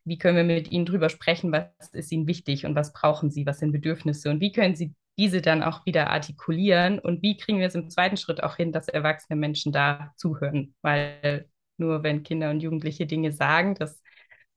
wie 0.04 0.18
können 0.18 0.36
wir 0.36 0.44
mit 0.44 0.70
ihnen 0.70 0.86
drüber 0.86 1.08
sprechen, 1.08 1.52
was 1.52 1.68
ist 1.92 2.12
ihnen 2.12 2.26
wichtig 2.26 2.66
und 2.66 2.74
was 2.74 2.92
brauchen 2.92 3.30
sie, 3.30 3.46
was 3.46 3.58
sind 3.58 3.72
Bedürfnisse 3.72 4.30
und 4.30 4.40
wie 4.40 4.52
können 4.52 4.76
sie 4.76 4.94
diese 5.18 5.42
dann 5.42 5.62
auch 5.62 5.84
wieder 5.84 6.08
artikulieren 6.10 6.98
und 6.98 7.22
wie 7.22 7.36
kriegen 7.36 7.58
wir 7.58 7.66
es 7.66 7.74
im 7.74 7.90
zweiten 7.90 8.16
Schritt 8.16 8.42
auch 8.42 8.56
hin, 8.56 8.72
dass 8.72 8.88
erwachsene 8.88 9.38
Menschen 9.38 9.72
da 9.72 10.12
zuhören, 10.16 10.74
weil 10.82 11.48
nur 11.76 12.02
wenn 12.02 12.22
Kinder 12.22 12.50
und 12.50 12.60
Jugendliche 12.62 13.06
Dinge 13.06 13.32
sagen, 13.32 13.74
das 13.74 13.99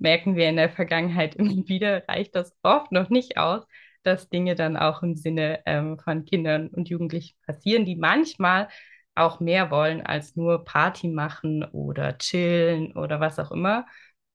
merken 0.04 0.36
wir 0.36 0.50
in 0.50 0.58
der 0.58 0.70
Vergangenheit 0.70 1.36
immer 1.38 1.68
wieder, 1.68 2.08
reicht 2.08 2.36
das 2.36 2.56
oft 2.63 2.92
noch 2.92 3.10
nicht 3.10 3.38
aus, 3.38 3.66
dass 4.04 4.30
Dinge 4.30 4.56
dann 4.56 4.78
auch 4.78 5.02
im 5.04 5.16
Sinne 5.16 5.62
ähm, 5.66 5.98
von 6.00 6.26
Kindern 6.26 6.68
und 6.70 6.89
Jugendlichen 6.89 7.36
passieren, 7.46 7.86
die 7.86 7.96
manchmal 7.96 8.68
auch 9.16 9.39
mehr 9.39 9.72
wollen 9.72 10.02
als 10.06 10.36
nur 10.36 10.66
Party 10.66 11.08
machen 11.08 11.63
oder 11.63 12.18
chillen 12.18 12.94
oder 12.98 13.20
was 13.20 13.39
auch 13.39 13.52
immer. 13.52 13.86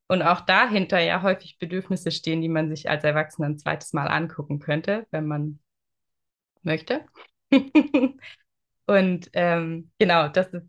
Und 0.08 0.22
auch 0.22 0.40
dahinter 0.40 0.98
ja 1.00 1.22
häufig 1.22 1.58
Bedürfnisse 1.58 2.10
stehen, 2.10 2.40
die 2.40 2.48
man 2.48 2.70
sich 2.70 2.88
als 2.88 3.04
Erwachsener 3.04 3.48
ein 3.48 3.58
zweites 3.58 3.92
Mal 3.92 4.06
angucken 4.08 4.58
könnte, 4.58 5.06
wenn 5.10 5.26
man 5.26 5.58
möchte. 6.62 7.04
Und 8.86 9.30
ähm, 9.34 9.90
genau, 9.98 10.28
das 10.28 10.48
ist, 10.48 10.66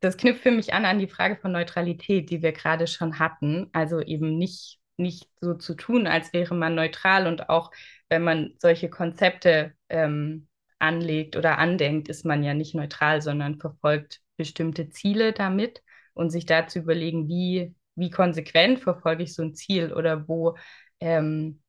das 0.00 0.16
knüpft 0.16 0.42
für 0.42 0.50
mich 0.50 0.74
an 0.74 0.84
an 0.84 0.98
die 0.98 1.08
Frage 1.08 1.36
von 1.36 1.52
Neutralität, 1.52 2.30
die 2.30 2.42
wir 2.42 2.52
gerade 2.52 2.86
schon 2.86 3.18
hatten. 3.18 3.68
Also 3.72 4.00
eben 4.00 4.38
nicht, 4.38 4.78
nicht 4.96 5.28
so 5.40 5.54
zu 5.54 5.74
tun, 5.74 6.06
als 6.06 6.32
wäre 6.32 6.54
man 6.54 6.74
neutral 6.74 7.26
und 7.26 7.48
auch 7.48 7.70
wenn 8.08 8.22
man 8.22 8.54
solche 8.58 8.90
Konzepte 8.90 9.74
ähm, 9.88 10.48
anlegt 10.78 11.36
oder 11.36 11.58
andenkt, 11.58 12.08
ist 12.08 12.24
man 12.24 12.42
ja 12.44 12.54
nicht 12.54 12.74
neutral, 12.74 13.20
sondern 13.22 13.58
verfolgt 13.58 14.20
bestimmte 14.36 14.88
Ziele 14.90 15.32
damit 15.32 15.82
und 16.14 16.30
sich 16.30 16.46
da 16.46 16.66
zu 16.66 16.78
überlegen, 16.80 17.28
wie, 17.28 17.74
wie 17.96 18.10
konsequent 18.10 18.80
verfolge 18.80 19.24
ich 19.24 19.34
so 19.34 19.42
ein 19.42 19.54
Ziel 19.54 19.92
oder 19.92 20.28
wo, 20.28 20.56
ähm, 21.00 21.62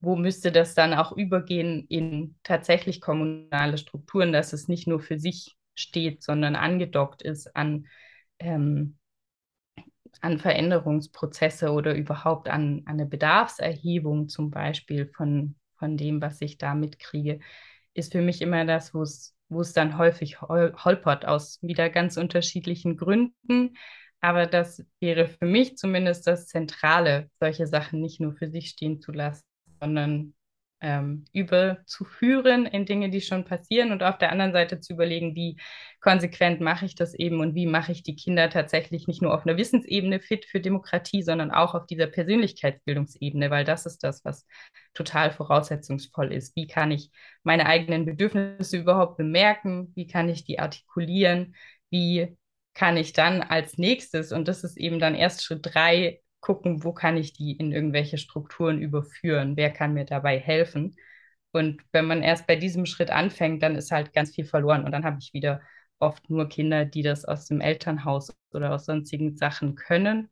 wo 0.00 0.16
müsste 0.16 0.52
das 0.52 0.74
dann 0.74 0.94
auch 0.94 1.12
übergehen 1.16 1.86
in 1.88 2.36
tatsächlich 2.42 3.00
kommunale 3.00 3.78
Strukturen, 3.78 4.32
dass 4.32 4.52
es 4.52 4.68
nicht 4.68 4.86
nur 4.86 5.00
für 5.00 5.18
sich 5.18 5.56
steht, 5.74 6.22
sondern 6.22 6.56
angedockt 6.56 7.22
ist 7.22 7.54
an, 7.56 7.86
ähm, 8.38 8.98
an 10.20 10.38
Veränderungsprozesse 10.38 11.72
oder 11.72 11.94
überhaupt 11.94 12.48
an, 12.48 12.82
an 12.84 12.94
eine 12.94 13.06
Bedarfserhebung 13.06 14.28
zum 14.28 14.50
Beispiel 14.50 15.06
von, 15.06 15.56
von 15.76 15.96
dem, 15.96 16.20
was 16.20 16.40
ich 16.40 16.58
da 16.58 16.74
mitkriege 16.74 17.40
ist 17.94 18.12
für 18.12 18.22
mich 18.22 18.40
immer 18.42 18.64
das, 18.64 18.94
wo 18.94 19.02
es 19.02 19.36
wo 19.52 19.60
es 19.60 19.72
dann 19.72 19.98
häufig 19.98 20.40
hol 20.40 20.74
holpert 20.82 21.26
aus 21.26 21.58
wieder 21.62 21.90
ganz 21.90 22.16
unterschiedlichen 22.16 22.96
Gründen. 22.96 23.76
Aber 24.20 24.46
das 24.46 24.84
wäre 25.00 25.28
für 25.28 25.46
mich 25.46 25.76
zumindest 25.76 26.26
das 26.26 26.46
Zentrale, 26.46 27.28
solche 27.40 27.66
Sachen 27.66 28.00
nicht 28.00 28.20
nur 28.20 28.34
für 28.34 28.48
sich 28.48 28.68
stehen 28.70 29.00
zu 29.00 29.12
lassen, 29.12 29.44
sondern 29.80 30.34
ähm, 30.82 31.24
überzuführen 31.32 32.66
in 32.66 32.84
Dinge, 32.84 33.08
die 33.08 33.20
schon 33.20 33.44
passieren 33.44 33.92
und 33.92 34.02
auf 34.02 34.18
der 34.18 34.32
anderen 34.32 34.52
Seite 34.52 34.80
zu 34.80 34.92
überlegen, 34.94 35.36
wie 35.36 35.56
konsequent 36.00 36.60
mache 36.60 36.84
ich 36.84 36.96
das 36.96 37.14
eben 37.14 37.40
und 37.40 37.54
wie 37.54 37.66
mache 37.66 37.92
ich 37.92 38.02
die 38.02 38.16
Kinder 38.16 38.50
tatsächlich 38.50 39.06
nicht 39.06 39.22
nur 39.22 39.32
auf 39.32 39.46
einer 39.46 39.56
Wissensebene 39.56 40.18
fit 40.20 40.44
für 40.44 40.60
Demokratie, 40.60 41.22
sondern 41.22 41.52
auch 41.52 41.74
auf 41.74 41.86
dieser 41.86 42.08
Persönlichkeitsbildungsebene, 42.08 43.50
weil 43.50 43.64
das 43.64 43.86
ist 43.86 44.02
das, 44.02 44.24
was 44.24 44.44
total 44.92 45.30
voraussetzungsvoll 45.30 46.32
ist. 46.32 46.56
Wie 46.56 46.66
kann 46.66 46.90
ich 46.90 47.10
meine 47.44 47.66
eigenen 47.66 48.04
Bedürfnisse 48.04 48.76
überhaupt 48.78 49.16
bemerken? 49.16 49.92
Wie 49.94 50.08
kann 50.08 50.28
ich 50.28 50.44
die 50.44 50.58
artikulieren? 50.58 51.54
Wie 51.90 52.36
kann 52.74 52.96
ich 52.96 53.12
dann 53.12 53.42
als 53.42 53.78
nächstes, 53.78 54.32
und 54.32 54.48
das 54.48 54.64
ist 54.64 54.78
eben 54.78 54.98
dann 54.98 55.14
erst 55.14 55.44
Schritt 55.44 55.60
drei, 55.62 56.21
gucken, 56.42 56.84
wo 56.84 56.92
kann 56.92 57.16
ich 57.16 57.32
die 57.32 57.52
in 57.52 57.72
irgendwelche 57.72 58.18
Strukturen 58.18 58.80
überführen, 58.82 59.56
wer 59.56 59.70
kann 59.72 59.94
mir 59.94 60.04
dabei 60.04 60.38
helfen. 60.38 60.96
Und 61.52 61.82
wenn 61.92 62.06
man 62.06 62.22
erst 62.22 62.46
bei 62.46 62.56
diesem 62.56 62.86
Schritt 62.86 63.10
anfängt, 63.10 63.62
dann 63.62 63.76
ist 63.76 63.92
halt 63.92 64.12
ganz 64.12 64.34
viel 64.34 64.44
verloren. 64.44 64.84
Und 64.84 64.92
dann 64.92 65.04
habe 65.04 65.18
ich 65.20 65.32
wieder 65.34 65.62
oft 65.98 66.28
nur 66.30 66.48
Kinder, 66.48 66.84
die 66.84 67.02
das 67.02 67.24
aus 67.24 67.46
dem 67.46 67.60
Elternhaus 67.60 68.34
oder 68.52 68.74
aus 68.74 68.86
sonstigen 68.86 69.36
Sachen 69.36 69.76
können, 69.76 70.30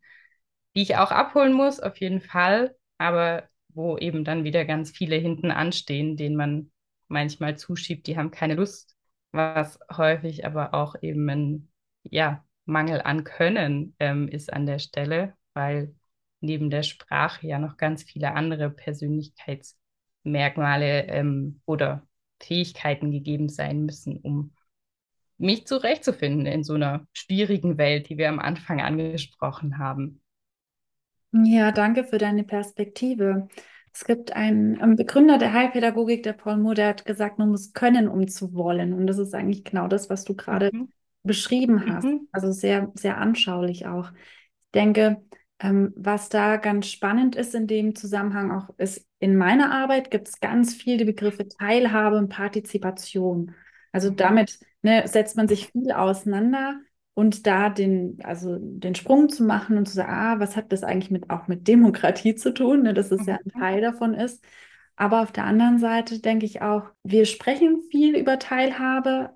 die 0.75 0.83
ich 0.83 0.97
auch 0.97 1.11
abholen 1.13 1.53
muss, 1.53 1.81
auf 1.81 1.97
jeden 1.99 2.21
Fall, 2.21 2.77
aber 2.99 3.49
wo 3.69 3.99
eben 3.99 4.25
dann 4.25 4.45
wieder 4.45 4.65
ganz 4.65 4.91
viele 4.91 5.17
hinten 5.17 5.51
anstehen, 5.51 6.17
denen 6.17 6.37
man 6.37 6.73
manchmal 7.09 7.57
zuschiebt, 7.57 8.07
die 8.07 8.17
haben 8.17 8.31
keine 8.31 8.55
Lust, 8.55 8.97
was 9.33 9.79
häufig 9.97 10.45
aber 10.47 10.75
auch 10.75 10.97
eben 11.03 11.29
ein 11.29 11.73
ja, 12.03 12.45
Mangel 12.65 13.01
an 13.03 13.25
Können 13.25 13.95
ähm, 13.99 14.29
ist 14.29 14.53
an 14.53 14.67
der 14.67 14.79
Stelle, 14.79 15.35
weil 15.55 15.95
neben 16.41 16.71
der 16.71 16.83
Sprache 16.83 17.47
ja 17.47 17.59
noch 17.59 17.77
ganz 17.77 18.03
viele 18.03 18.33
andere 18.33 18.71
Persönlichkeitsmerkmale 18.71 21.07
ähm, 21.07 21.61
oder 21.67 22.07
Fähigkeiten 22.41 23.11
gegeben 23.11 23.49
sein 23.49 23.85
müssen, 23.85 24.19
um 24.19 24.53
mich 25.37 25.67
zurechtzufinden 25.67 26.47
in 26.47 26.65
so 26.65 26.75
einer 26.75 27.07
schwierigen 27.13 27.79
Welt, 27.79 28.09
die 28.09 28.19
wir 28.19 28.29
am 28.29 28.39
Anfang 28.39 28.81
angesprochen 28.81 29.79
haben. 29.79 30.21
Ja, 31.33 31.73
danke 31.73 32.05
für 32.05 32.19
deine 32.19 32.45
Perspektive. 32.45 33.49
Es 33.93 34.05
gibt 34.05 34.33
einen 34.33 34.97
Begründer 34.97 35.39
der 35.39 35.53
Heilpädagogik, 35.53 36.23
der 36.23 36.33
Paul 36.33 36.59
Moore, 36.59 36.75
der 36.75 36.89
hat 36.89 37.05
gesagt, 37.05 37.39
man 37.39 37.51
muss 37.51 37.73
können, 37.73 38.09
um 38.09 38.29
zu 38.29 38.55
wollen. 38.55 38.93
Und 38.93 39.07
das 39.07 39.19
ist 39.19 39.35
eigentlich 39.35 39.65
genau 39.65 39.89
das, 39.89 40.11
was 40.11 40.25
du 40.25 40.35
gerade 40.35 40.71
mhm. 40.73 40.89
beschrieben 41.23 41.85
hast. 41.87 42.05
Mhm. 42.05 42.29
Also 42.33 42.53
sehr, 42.53 42.93
sehr 42.95 43.19
anschaulich 43.19 43.87
auch. 43.87 44.11
Ich 44.13 44.73
denke, 44.75 45.23
ähm, 45.61 45.93
was 45.95 46.31
da 46.31 46.57
ganz 46.57 46.89
spannend 46.89 47.37
ist 47.37 47.55
in 47.55 47.67
dem 47.67 47.95
Zusammenhang 47.95 48.51
auch 48.51 48.71
ist, 48.79 49.07
in 49.19 49.37
meiner 49.37 49.73
Arbeit 49.73 50.11
gibt 50.11 50.29
es 50.29 50.41
ganz 50.41 50.75
viel 50.75 50.97
die 50.97 51.05
Begriffe 51.05 51.47
Teilhabe 51.47 52.17
und 52.17 52.31
Partizipation. 52.31 53.55
Also 53.93 54.11
mhm. 54.11 54.17
damit 54.17 54.59
ne, 54.83 55.07
setzt 55.07 55.37
man 55.37 55.49
sich 55.49 55.69
viel 55.69 55.93
auseinander 55.93 56.81
und 57.13 57.47
da 57.47 57.69
den, 57.69 58.19
also 58.23 58.57
den 58.59 58.95
Sprung 58.95 59.29
zu 59.29 59.45
machen 59.45 59.77
und 59.77 59.87
zu 59.87 59.95
sagen, 59.95 60.11
ah, 60.11 60.41
was 60.41 60.57
hat 60.57 60.73
das 60.73 60.83
eigentlich 60.83 61.11
mit, 61.11 61.29
auch 61.29 61.49
mit 61.49 61.69
Demokratie 61.69 62.35
zu 62.35 62.55
tun, 62.55 62.83
ne, 62.83 62.95
dass 62.95 63.11
es 63.11 63.27
ja 63.27 63.35
ein 63.35 63.53
mhm. 63.55 63.61
Teil 63.61 63.81
davon 63.83 64.15
ist. 64.15 64.43
Aber 64.97 65.23
auf 65.23 65.33
der 65.33 65.45
anderen 65.45 65.79
Seite 65.79 66.21
denke 66.21 66.47
ich 66.47 66.63
auch, 66.63 66.85
wir 67.03 67.27
sprechen 67.27 67.83
viel 67.91 68.17
über 68.17 68.39
Teilhabe. 68.39 69.31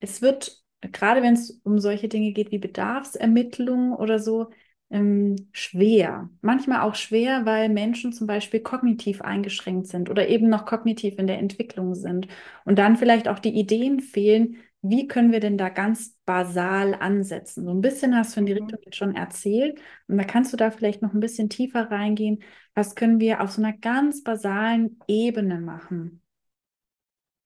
Es 0.00 0.22
wird, 0.22 0.60
gerade 0.80 1.22
wenn 1.22 1.34
es 1.34 1.60
um 1.62 1.78
solche 1.78 2.08
Dinge 2.08 2.32
geht 2.32 2.50
wie 2.50 2.58
Bedarfsermittlung 2.58 3.94
oder 3.94 4.18
so, 4.18 4.50
ähm, 4.92 5.36
schwer. 5.52 6.28
Manchmal 6.42 6.82
auch 6.82 6.94
schwer, 6.94 7.46
weil 7.46 7.70
Menschen 7.70 8.12
zum 8.12 8.26
Beispiel 8.26 8.60
kognitiv 8.60 9.22
eingeschränkt 9.22 9.88
sind 9.88 10.10
oder 10.10 10.28
eben 10.28 10.48
noch 10.48 10.66
kognitiv 10.66 11.18
in 11.18 11.26
der 11.26 11.38
Entwicklung 11.38 11.94
sind 11.94 12.28
und 12.64 12.78
dann 12.78 12.96
vielleicht 12.96 13.26
auch 13.26 13.38
die 13.38 13.58
Ideen 13.58 14.00
fehlen, 14.00 14.58
wie 14.82 15.06
können 15.06 15.32
wir 15.32 15.40
denn 15.40 15.56
da 15.56 15.68
ganz 15.70 16.18
basal 16.26 16.94
ansetzen? 16.94 17.64
So 17.64 17.70
ein 17.70 17.80
bisschen 17.80 18.16
hast 18.16 18.36
du 18.36 18.40
in 18.40 18.46
die 18.46 18.54
mhm. 18.54 18.64
Richtung 18.64 18.80
jetzt 18.84 18.96
schon 18.96 19.14
erzählt 19.14 19.80
und 20.08 20.18
da 20.18 20.24
kannst 20.24 20.52
du 20.52 20.56
da 20.56 20.70
vielleicht 20.70 21.02
noch 21.02 21.14
ein 21.14 21.20
bisschen 21.20 21.48
tiefer 21.48 21.90
reingehen. 21.90 22.42
Was 22.74 22.94
können 22.94 23.18
wir 23.18 23.40
auf 23.40 23.50
so 23.52 23.62
einer 23.62 23.72
ganz 23.72 24.22
basalen 24.22 24.98
Ebene 25.08 25.60
machen? 25.60 26.20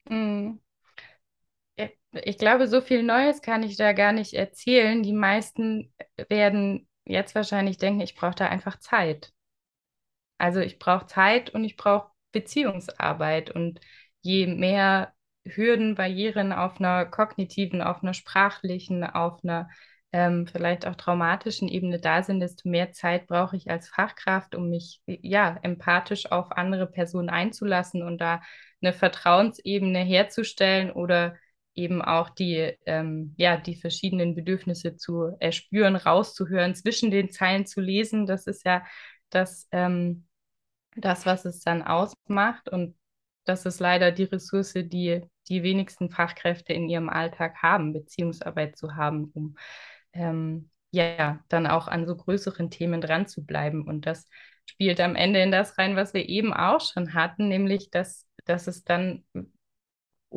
Mhm. 0.08 0.60
Ich 2.24 2.38
glaube, 2.38 2.66
so 2.66 2.80
viel 2.80 3.02
Neues 3.02 3.42
kann 3.42 3.62
ich 3.62 3.76
da 3.76 3.92
gar 3.92 4.12
nicht 4.12 4.32
erzählen. 4.32 5.02
Die 5.02 5.12
meisten 5.12 5.92
werden 6.30 6.85
jetzt 7.06 7.34
wahrscheinlich 7.34 7.78
denken, 7.78 8.00
ich 8.00 8.14
brauche 8.14 8.34
da 8.34 8.48
einfach 8.48 8.78
Zeit. 8.78 9.32
Also 10.38 10.60
ich 10.60 10.78
brauche 10.78 11.06
Zeit 11.06 11.50
und 11.50 11.64
ich 11.64 11.76
brauche 11.76 12.10
Beziehungsarbeit. 12.32 13.50
Und 13.50 13.80
je 14.22 14.46
mehr 14.46 15.14
Hürden, 15.44 15.94
Barrieren 15.94 16.52
auf 16.52 16.78
einer 16.78 17.06
kognitiven, 17.06 17.82
auf 17.82 18.02
einer 18.02 18.14
sprachlichen, 18.14 19.04
auf 19.04 19.42
einer 19.44 19.68
ähm, 20.12 20.46
vielleicht 20.46 20.86
auch 20.86 20.94
traumatischen 20.96 21.68
Ebene 21.68 22.00
da 22.00 22.22
sind, 22.22 22.40
desto 22.40 22.68
mehr 22.68 22.92
Zeit 22.92 23.26
brauche 23.26 23.56
ich 23.56 23.70
als 23.70 23.88
Fachkraft, 23.88 24.54
um 24.54 24.68
mich 24.70 25.00
ja 25.06 25.58
empathisch 25.62 26.30
auf 26.32 26.52
andere 26.52 26.86
Personen 26.86 27.28
einzulassen 27.28 28.02
und 28.02 28.18
da 28.18 28.40
eine 28.80 28.92
Vertrauensebene 28.92 30.00
herzustellen 30.00 30.90
oder 30.90 31.36
eben 31.76 32.02
auch 32.02 32.30
die, 32.30 32.74
ähm, 32.86 33.34
ja, 33.36 33.56
die 33.56 33.76
verschiedenen 33.76 34.34
Bedürfnisse 34.34 34.96
zu 34.96 35.36
erspüren, 35.38 35.96
rauszuhören, 35.96 36.74
zwischen 36.74 37.10
den 37.10 37.30
Zeilen 37.30 37.66
zu 37.66 37.80
lesen. 37.80 38.26
Das 38.26 38.46
ist 38.46 38.64
ja 38.64 38.84
das, 39.30 39.68
ähm, 39.72 40.26
das, 40.96 41.26
was 41.26 41.44
es 41.44 41.60
dann 41.60 41.82
ausmacht. 41.82 42.68
Und 42.68 42.96
das 43.44 43.66
ist 43.66 43.80
leider 43.80 44.10
die 44.12 44.24
Ressource, 44.24 44.74
die 44.74 45.22
die 45.48 45.62
wenigsten 45.62 46.10
Fachkräfte 46.10 46.72
in 46.72 46.88
ihrem 46.88 47.08
Alltag 47.08 47.62
haben, 47.62 47.92
Beziehungsarbeit 47.92 48.76
zu 48.76 48.96
haben, 48.96 49.30
um 49.34 49.56
ähm, 50.12 50.70
ja 50.90 51.40
dann 51.48 51.66
auch 51.66 51.88
an 51.88 52.06
so 52.06 52.16
größeren 52.16 52.70
Themen 52.70 53.00
dran 53.00 53.26
zu 53.26 53.44
bleiben. 53.44 53.86
Und 53.86 54.06
das 54.06 54.28
spielt 54.66 55.00
am 55.00 55.14
Ende 55.14 55.40
in 55.40 55.50
das 55.52 55.78
rein, 55.78 55.96
was 55.96 56.14
wir 56.14 56.28
eben 56.28 56.52
auch 56.52 56.80
schon 56.80 57.14
hatten, 57.14 57.48
nämlich 57.48 57.90
dass, 57.90 58.26
dass 58.44 58.66
es 58.66 58.84
dann 58.84 59.24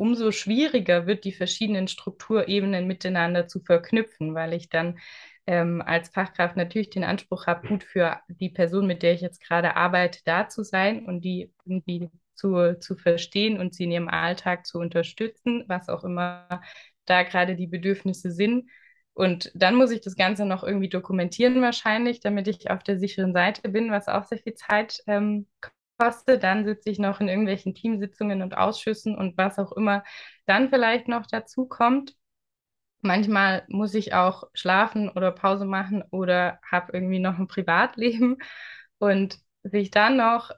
umso 0.00 0.32
schwieriger 0.32 1.06
wird, 1.06 1.24
die 1.24 1.32
verschiedenen 1.32 1.86
Strukturebenen 1.86 2.86
miteinander 2.86 3.46
zu 3.48 3.60
verknüpfen, 3.60 4.34
weil 4.34 4.54
ich 4.54 4.70
dann 4.70 4.98
ähm, 5.46 5.82
als 5.84 6.08
Fachkraft 6.08 6.56
natürlich 6.56 6.88
den 6.88 7.04
Anspruch 7.04 7.46
habe, 7.46 7.68
gut 7.68 7.84
für 7.84 8.18
die 8.28 8.48
Person, 8.48 8.86
mit 8.86 9.02
der 9.02 9.12
ich 9.12 9.20
jetzt 9.20 9.42
gerade 9.42 9.76
arbeite, 9.76 10.20
da 10.24 10.48
zu 10.48 10.64
sein 10.64 11.04
und 11.04 11.20
die 11.20 11.52
irgendwie 11.66 12.08
zu, 12.34 12.78
zu 12.80 12.96
verstehen 12.96 13.60
und 13.60 13.74
sie 13.74 13.84
in 13.84 13.92
ihrem 13.92 14.08
Alltag 14.08 14.64
zu 14.66 14.78
unterstützen, 14.78 15.64
was 15.68 15.90
auch 15.90 16.02
immer 16.02 16.62
da 17.04 17.22
gerade 17.22 17.54
die 17.54 17.66
Bedürfnisse 17.66 18.30
sind. 18.30 18.70
Und 19.12 19.52
dann 19.54 19.74
muss 19.74 19.90
ich 19.90 20.00
das 20.00 20.16
Ganze 20.16 20.46
noch 20.46 20.64
irgendwie 20.64 20.88
dokumentieren 20.88 21.60
wahrscheinlich, 21.60 22.20
damit 22.20 22.48
ich 22.48 22.70
auf 22.70 22.82
der 22.82 22.98
sicheren 22.98 23.34
Seite 23.34 23.68
bin, 23.68 23.90
was 23.90 24.08
auch 24.08 24.24
sehr 24.24 24.38
viel 24.38 24.54
Zeit 24.54 25.02
ähm, 25.06 25.46
kostet. 26.00 26.42
Dann 26.42 26.64
sitze 26.64 26.90
ich 26.90 26.98
noch 26.98 27.20
in 27.20 27.28
irgendwelchen 27.28 27.74
Teamsitzungen 27.74 28.42
und 28.42 28.56
Ausschüssen 28.56 29.16
und 29.16 29.36
was 29.36 29.58
auch 29.58 29.72
immer 29.72 30.02
dann 30.46 30.70
vielleicht 30.70 31.08
noch 31.08 31.26
dazu 31.26 31.66
kommt. 31.66 32.14
Manchmal 33.02 33.64
muss 33.68 33.94
ich 33.94 34.14
auch 34.14 34.44
schlafen 34.52 35.08
oder 35.08 35.32
Pause 35.32 35.64
machen 35.64 36.02
oder 36.10 36.58
habe 36.70 36.92
irgendwie 36.92 37.18
noch 37.18 37.38
ein 37.38 37.48
Privatleben 37.48 38.38
und 38.98 39.38
sich 39.62 39.90
dann 39.90 40.16
noch 40.16 40.50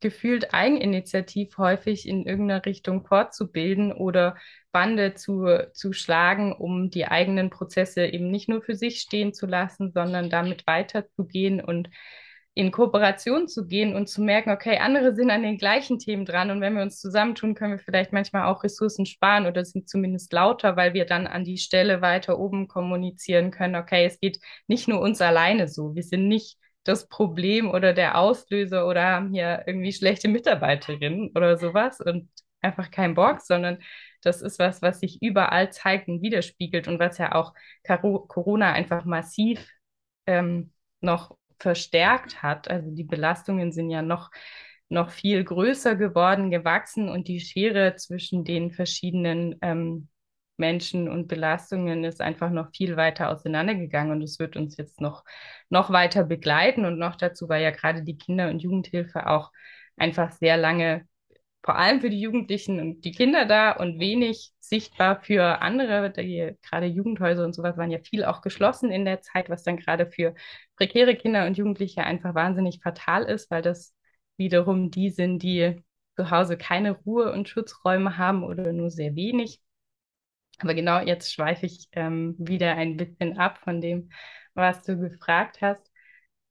gefühlt 0.00 0.52
eigeninitiativ 0.52 1.56
häufig 1.56 2.06
in 2.06 2.26
irgendeiner 2.26 2.64
Richtung 2.66 3.06
fortzubilden 3.06 3.92
oder 3.92 4.36
Bande 4.72 5.14
zu, 5.14 5.46
zu 5.72 5.94
schlagen, 5.94 6.52
um 6.52 6.90
die 6.90 7.06
eigenen 7.06 7.48
Prozesse 7.48 8.06
eben 8.06 8.30
nicht 8.30 8.50
nur 8.50 8.62
für 8.62 8.74
sich 8.74 9.00
stehen 9.00 9.32
zu 9.32 9.46
lassen, 9.46 9.92
sondern 9.92 10.28
damit 10.28 10.66
weiterzugehen 10.66 11.62
und 11.62 11.88
in 12.54 12.70
Kooperation 12.70 13.48
zu 13.48 13.66
gehen 13.66 13.94
und 13.96 14.08
zu 14.08 14.20
merken, 14.22 14.50
okay, 14.50 14.76
andere 14.78 15.14
sind 15.14 15.30
an 15.30 15.42
den 15.42 15.56
gleichen 15.56 15.98
Themen 15.98 16.26
dran 16.26 16.50
und 16.50 16.60
wenn 16.60 16.74
wir 16.74 16.82
uns 16.82 17.00
zusammentun, 17.00 17.54
können 17.54 17.72
wir 17.72 17.78
vielleicht 17.78 18.12
manchmal 18.12 18.44
auch 18.44 18.62
Ressourcen 18.62 19.06
sparen 19.06 19.46
oder 19.46 19.64
sind 19.64 19.88
zumindest 19.88 20.32
lauter, 20.32 20.76
weil 20.76 20.92
wir 20.92 21.06
dann 21.06 21.26
an 21.26 21.44
die 21.44 21.56
Stelle 21.56 22.02
weiter 22.02 22.38
oben 22.38 22.68
kommunizieren 22.68 23.50
können, 23.50 23.76
okay, 23.76 24.04
es 24.04 24.20
geht 24.20 24.38
nicht 24.66 24.86
nur 24.86 25.00
uns 25.00 25.20
alleine 25.22 25.66
so, 25.66 25.94
wir 25.94 26.02
sind 26.02 26.28
nicht 26.28 26.58
das 26.84 27.08
Problem 27.08 27.70
oder 27.70 27.94
der 27.94 28.18
Auslöser 28.18 28.86
oder 28.86 29.04
haben 29.04 29.32
hier 29.32 29.62
irgendwie 29.66 29.92
schlechte 29.92 30.28
Mitarbeiterinnen 30.28 31.30
oder 31.34 31.56
sowas 31.56 32.00
und 32.00 32.28
einfach 32.60 32.90
kein 32.90 33.14
Bock, 33.14 33.40
sondern 33.40 33.78
das 34.22 34.42
ist 34.42 34.58
was, 34.58 34.82
was 34.82 35.00
sich 35.00 35.22
überall 35.22 35.72
zeigt 35.72 36.08
und 36.08 36.22
widerspiegelt 36.22 36.88
und 36.88 36.98
was 36.98 37.18
ja 37.18 37.34
auch 37.34 37.54
Corona 38.28 38.72
einfach 38.72 39.04
massiv 39.04 39.66
ähm, 40.26 40.72
noch 41.00 41.36
verstärkt 41.62 42.42
hat. 42.42 42.70
Also 42.70 42.90
die 42.90 43.04
Belastungen 43.04 43.72
sind 43.72 43.90
ja 43.90 44.02
noch, 44.02 44.30
noch 44.88 45.10
viel 45.10 45.44
größer 45.44 45.96
geworden, 45.96 46.50
gewachsen 46.50 47.08
und 47.08 47.28
die 47.28 47.40
Schere 47.40 47.96
zwischen 47.96 48.44
den 48.44 48.72
verschiedenen 48.72 49.56
ähm, 49.62 50.08
Menschen 50.58 51.08
und 51.08 51.28
Belastungen 51.28 52.04
ist 52.04 52.20
einfach 52.20 52.50
noch 52.50 52.70
viel 52.74 52.96
weiter 52.96 53.30
auseinandergegangen 53.30 54.12
und 54.12 54.22
es 54.22 54.38
wird 54.38 54.56
uns 54.56 54.76
jetzt 54.76 55.00
noch, 55.00 55.24
noch 55.70 55.90
weiter 55.90 56.24
begleiten. 56.24 56.84
Und 56.84 56.98
noch 56.98 57.16
dazu 57.16 57.48
war 57.48 57.58
ja 57.58 57.70
gerade 57.70 58.02
die 58.02 58.18
Kinder- 58.18 58.50
und 58.50 58.60
Jugendhilfe 58.62 59.26
auch 59.28 59.50
einfach 59.96 60.32
sehr 60.32 60.56
lange 60.56 61.06
vor 61.62 61.76
allem 61.76 62.00
für 62.00 62.10
die 62.10 62.20
Jugendlichen 62.20 62.80
und 62.80 63.04
die 63.04 63.12
Kinder 63.12 63.44
da 63.46 63.72
und 63.72 64.00
wenig 64.00 64.52
sichtbar 64.60 65.22
für 65.22 65.60
andere. 65.62 66.10
Die, 66.10 66.56
gerade 66.62 66.86
Jugendhäuser 66.86 67.44
und 67.44 67.54
sowas 67.54 67.76
waren 67.76 67.90
ja 67.90 68.00
viel 68.00 68.24
auch 68.24 68.42
geschlossen 68.42 68.90
in 68.90 69.04
der 69.04 69.20
Zeit, 69.20 69.48
was 69.48 69.62
dann 69.62 69.76
gerade 69.76 70.10
für 70.10 70.34
prekäre 70.76 71.14
Kinder 71.16 71.46
und 71.46 71.56
Jugendliche 71.56 72.02
einfach 72.04 72.34
wahnsinnig 72.34 72.80
fatal 72.82 73.24
ist, 73.24 73.50
weil 73.50 73.62
das 73.62 73.94
wiederum 74.36 74.90
die 74.90 75.10
sind, 75.10 75.42
die 75.42 75.82
zu 76.16 76.30
Hause 76.30 76.56
keine 76.56 76.92
Ruhe 76.92 77.32
und 77.32 77.48
Schutzräume 77.48 78.18
haben 78.18 78.42
oder 78.44 78.72
nur 78.72 78.90
sehr 78.90 79.14
wenig. 79.14 79.60
Aber 80.58 80.74
genau 80.74 81.00
jetzt 81.00 81.32
schweife 81.32 81.66
ich 81.66 81.88
ähm, 81.92 82.34
wieder 82.38 82.74
ein 82.76 82.96
bisschen 82.96 83.38
ab 83.38 83.58
von 83.58 83.80
dem, 83.80 84.10
was 84.54 84.82
du 84.84 84.98
gefragt 84.98 85.60
hast. 85.60 85.90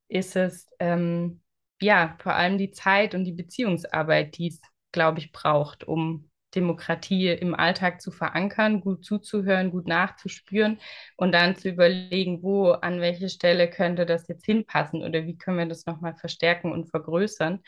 Ist 0.08 0.36
es 0.36 0.68
ähm, 0.80 1.42
ja 1.82 2.18
vor 2.22 2.34
allem 2.36 2.58
die 2.58 2.72
Zeit 2.72 3.16
und 3.16 3.24
die 3.26 3.32
Beziehungsarbeit, 3.34 4.38
die 4.38 4.48
es 4.48 4.62
glaube 4.92 5.20
ich, 5.20 5.32
braucht, 5.32 5.84
um 5.84 6.30
Demokratie 6.56 7.30
im 7.30 7.56
Alltag 7.56 8.02
zu 8.02 8.12
verankern, 8.12 8.82
gut 8.82 9.06
zuzuhören, 9.06 9.72
gut 9.72 9.88
nachzuspüren 9.88 10.80
und 11.18 11.32
dann 11.32 11.56
zu 11.56 11.70
überlegen, 11.70 12.44
wo, 12.44 12.72
an 12.72 13.00
welche 13.00 13.30
Stelle 13.30 13.70
könnte 13.70 14.06
das 14.06 14.28
jetzt 14.28 14.46
hinpassen 14.46 15.04
oder 15.04 15.26
wie 15.26 15.38
können 15.38 15.58
wir 15.60 15.66
das 15.66 15.86
nochmal 15.86 16.16
verstärken 16.16 16.72
und 16.72 16.90
vergrößern. 16.90 17.62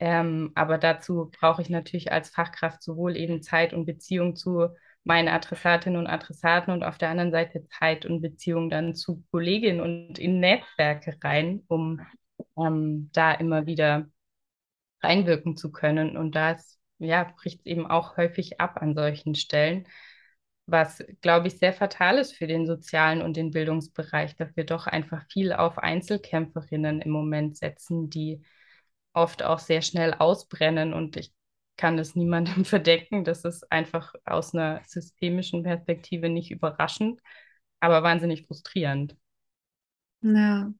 Ähm, 0.00 0.52
aber 0.54 0.78
dazu 0.78 1.30
brauche 1.38 1.62
ich 1.62 1.68
natürlich 1.70 2.12
als 2.12 2.30
Fachkraft 2.30 2.82
sowohl 2.82 3.16
eben 3.16 3.42
Zeit 3.42 3.72
und 3.72 3.86
Beziehung 3.86 4.36
zu 4.36 4.68
meinen 5.04 5.28
Adressatinnen 5.28 5.98
und 5.98 6.06
Adressaten 6.06 6.72
und 6.72 6.82
auf 6.82 6.98
der 6.98 7.10
anderen 7.10 7.30
Seite 7.30 7.66
Zeit 7.68 8.06
und 8.06 8.22
Beziehung 8.22 8.70
dann 8.70 8.94
zu 8.94 9.22
Kolleginnen 9.30 9.80
und 9.80 10.18
in 10.18 10.40
Netzwerke 10.40 11.16
rein, 11.22 11.62
um 11.68 12.00
ähm, 12.58 13.10
da 13.12 13.32
immer 13.32 13.66
wieder 13.66 14.08
reinwirken 15.04 15.56
zu 15.56 15.70
können. 15.70 16.16
Und 16.16 16.34
das 16.34 16.78
ja, 16.98 17.24
bricht 17.36 17.66
eben 17.66 17.86
auch 17.86 18.16
häufig 18.16 18.60
ab 18.60 18.80
an 18.80 18.94
solchen 18.94 19.34
Stellen, 19.34 19.86
was, 20.66 21.04
glaube 21.20 21.48
ich, 21.48 21.58
sehr 21.58 21.74
fatal 21.74 22.18
ist 22.18 22.34
für 22.34 22.46
den 22.46 22.66
sozialen 22.66 23.20
und 23.20 23.36
den 23.36 23.50
Bildungsbereich, 23.50 24.34
dass 24.36 24.56
wir 24.56 24.64
doch 24.64 24.86
einfach 24.86 25.24
viel 25.30 25.52
auf 25.52 25.78
Einzelkämpferinnen 25.78 27.02
im 27.02 27.10
Moment 27.10 27.58
setzen, 27.58 28.08
die 28.08 28.42
oft 29.12 29.42
auch 29.42 29.58
sehr 29.58 29.82
schnell 29.82 30.14
ausbrennen. 30.14 30.94
Und 30.94 31.16
ich 31.16 31.34
kann 31.76 31.96
das 31.96 32.14
niemandem 32.16 32.64
verdecken. 32.64 33.24
Das 33.24 33.44
ist 33.44 33.70
einfach 33.70 34.14
aus 34.24 34.54
einer 34.54 34.80
systemischen 34.86 35.62
Perspektive 35.64 36.30
nicht 36.30 36.50
überraschend, 36.50 37.20
aber 37.80 38.02
wahnsinnig 38.02 38.46
frustrierend. 38.46 39.16
Ja, 40.22 40.72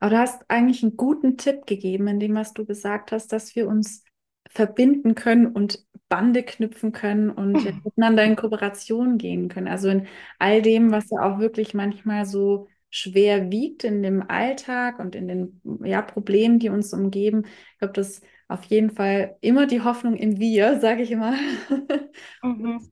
aber 0.00 0.10
du 0.10 0.18
hast 0.18 0.44
eigentlich 0.48 0.82
einen 0.82 0.96
guten 0.96 1.36
Tipp 1.36 1.66
gegeben, 1.66 2.08
in 2.08 2.20
dem, 2.20 2.34
was 2.34 2.52
du 2.52 2.64
gesagt 2.64 3.12
hast, 3.12 3.32
dass 3.32 3.54
wir 3.56 3.68
uns 3.68 4.04
verbinden 4.48 5.14
können 5.14 5.46
und 5.46 5.84
Bande 6.08 6.42
knüpfen 6.42 6.92
können 6.92 7.30
und 7.30 7.62
ja, 7.64 7.72
miteinander 7.84 8.24
in 8.24 8.36
Kooperation 8.36 9.18
gehen 9.18 9.48
können. 9.48 9.68
Also 9.68 9.88
in 9.88 10.06
all 10.38 10.62
dem, 10.62 10.92
was 10.92 11.10
ja 11.10 11.20
auch 11.22 11.38
wirklich 11.38 11.74
manchmal 11.74 12.26
so 12.26 12.68
schwer 12.90 13.50
wiegt 13.50 13.84
in 13.84 14.02
dem 14.02 14.22
Alltag 14.28 14.98
und 15.00 15.14
in 15.14 15.28
den 15.28 15.60
ja, 15.84 16.02
Problemen, 16.02 16.58
die 16.58 16.68
uns 16.68 16.92
umgeben. 16.92 17.44
Ich 17.44 17.78
glaube, 17.78 17.94
das 17.94 18.18
ist 18.18 18.24
auf 18.48 18.64
jeden 18.64 18.90
Fall 18.90 19.36
immer 19.40 19.66
die 19.66 19.82
Hoffnung 19.82 20.14
im 20.14 20.38
Wir, 20.38 20.80
sage 20.80 21.02
ich 21.02 21.10
immer. 21.10 21.34
Mhm. 22.42 22.90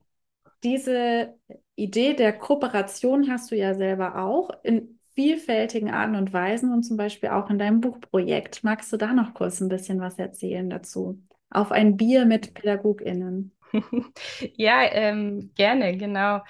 Diese 0.63 1.35
Idee 1.75 2.13
der 2.13 2.33
Kooperation 2.33 3.29
hast 3.29 3.51
du 3.51 3.55
ja 3.55 3.75
selber 3.75 4.17
auch 4.23 4.49
in 4.63 4.94
vielfältigen 5.15 5.91
Arten 5.91 6.15
und 6.15 6.33
Weisen 6.33 6.73
und 6.73 6.83
zum 6.83 6.97
Beispiel 6.97 7.29
auch 7.29 7.49
in 7.49 7.57
deinem 7.57 7.81
Buchprojekt. 7.81 8.63
Magst 8.63 8.91
du 8.93 8.97
da 8.97 9.13
noch 9.13 9.33
kurz 9.33 9.61
ein 9.61 9.69
bisschen 9.69 9.99
was 9.99 10.19
erzählen 10.19 10.69
dazu? 10.69 11.21
Auf 11.49 11.71
ein 11.71 11.97
Bier 11.97 12.25
mit 12.25 12.53
PädagogInnen. 12.53 13.51
ja, 14.55 14.83
ähm, 14.91 15.51
gerne, 15.55 15.97
genau. 15.97 16.41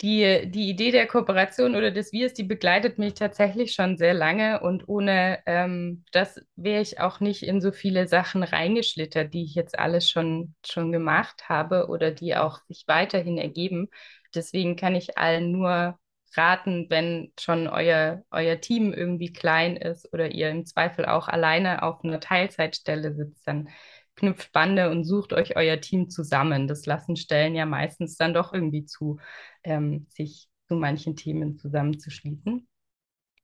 Die, 0.00 0.48
die 0.48 0.70
Idee 0.70 0.92
der 0.92 1.08
Kooperation 1.08 1.74
oder 1.74 1.90
des 1.90 2.12
Wirs, 2.12 2.32
die 2.32 2.44
begleitet 2.44 2.98
mich 2.98 3.14
tatsächlich 3.14 3.72
schon 3.74 3.96
sehr 3.96 4.14
lange 4.14 4.60
und 4.60 4.88
ohne 4.88 5.40
ähm, 5.44 6.04
das 6.12 6.40
wäre 6.54 6.80
ich 6.80 7.00
auch 7.00 7.18
nicht 7.18 7.42
in 7.42 7.60
so 7.60 7.72
viele 7.72 8.06
Sachen 8.06 8.44
reingeschlittert, 8.44 9.34
die 9.34 9.42
ich 9.42 9.56
jetzt 9.56 9.76
alles 9.76 10.08
schon, 10.08 10.54
schon 10.64 10.92
gemacht 10.92 11.48
habe 11.48 11.88
oder 11.88 12.12
die 12.12 12.36
auch 12.36 12.60
sich 12.68 12.84
weiterhin 12.86 13.38
ergeben. 13.38 13.88
Deswegen 14.32 14.76
kann 14.76 14.94
ich 14.94 15.18
allen 15.18 15.50
nur 15.50 15.98
raten, 16.36 16.86
wenn 16.90 17.32
schon 17.38 17.68
euer, 17.68 18.22
euer 18.30 18.60
Team 18.60 18.92
irgendwie 18.92 19.32
klein 19.32 19.76
ist 19.76 20.12
oder 20.12 20.30
ihr 20.30 20.50
im 20.50 20.66
Zweifel 20.66 21.06
auch 21.06 21.28
alleine 21.28 21.82
auf 21.82 22.04
einer 22.04 22.20
Teilzeitstelle 22.20 23.14
sitzt, 23.14 23.46
dann 23.46 23.68
knüpft 24.16 24.52
Bande 24.52 24.90
und 24.90 25.04
sucht 25.04 25.32
euch 25.32 25.56
euer 25.56 25.80
Team 25.80 26.10
zusammen. 26.10 26.68
Das 26.68 26.86
lassen 26.86 27.16
Stellen 27.16 27.54
ja 27.54 27.66
meistens 27.66 28.16
dann 28.16 28.34
doch 28.34 28.52
irgendwie 28.52 28.84
zu, 28.84 29.18
ähm, 29.62 30.06
sich 30.10 30.48
zu 30.66 30.74
manchen 30.74 31.16
Themen 31.16 31.56
zusammenzuschließen. 31.56 32.66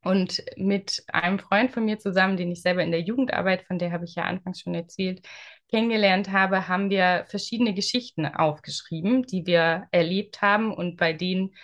Und 0.02 0.44
mit 0.56 1.02
einem 1.08 1.38
Freund 1.38 1.70
von 1.70 1.86
mir 1.86 1.98
zusammen, 1.98 2.36
den 2.36 2.52
ich 2.52 2.60
selber 2.60 2.82
in 2.82 2.90
der 2.90 3.00
Jugendarbeit, 3.00 3.62
von 3.62 3.78
der 3.78 3.90
habe 3.90 4.04
ich 4.04 4.14
ja 4.16 4.24
anfangs 4.24 4.60
schon 4.60 4.74
erzählt, 4.74 5.26
kennengelernt 5.70 6.30
habe, 6.30 6.68
haben 6.68 6.90
wir 6.90 7.24
verschiedene 7.28 7.72
Geschichten 7.72 8.26
aufgeschrieben, 8.26 9.22
die 9.22 9.46
wir 9.46 9.88
erlebt 9.92 10.42
haben 10.42 10.74
und 10.74 10.96
bei 10.96 11.14
denen 11.14 11.54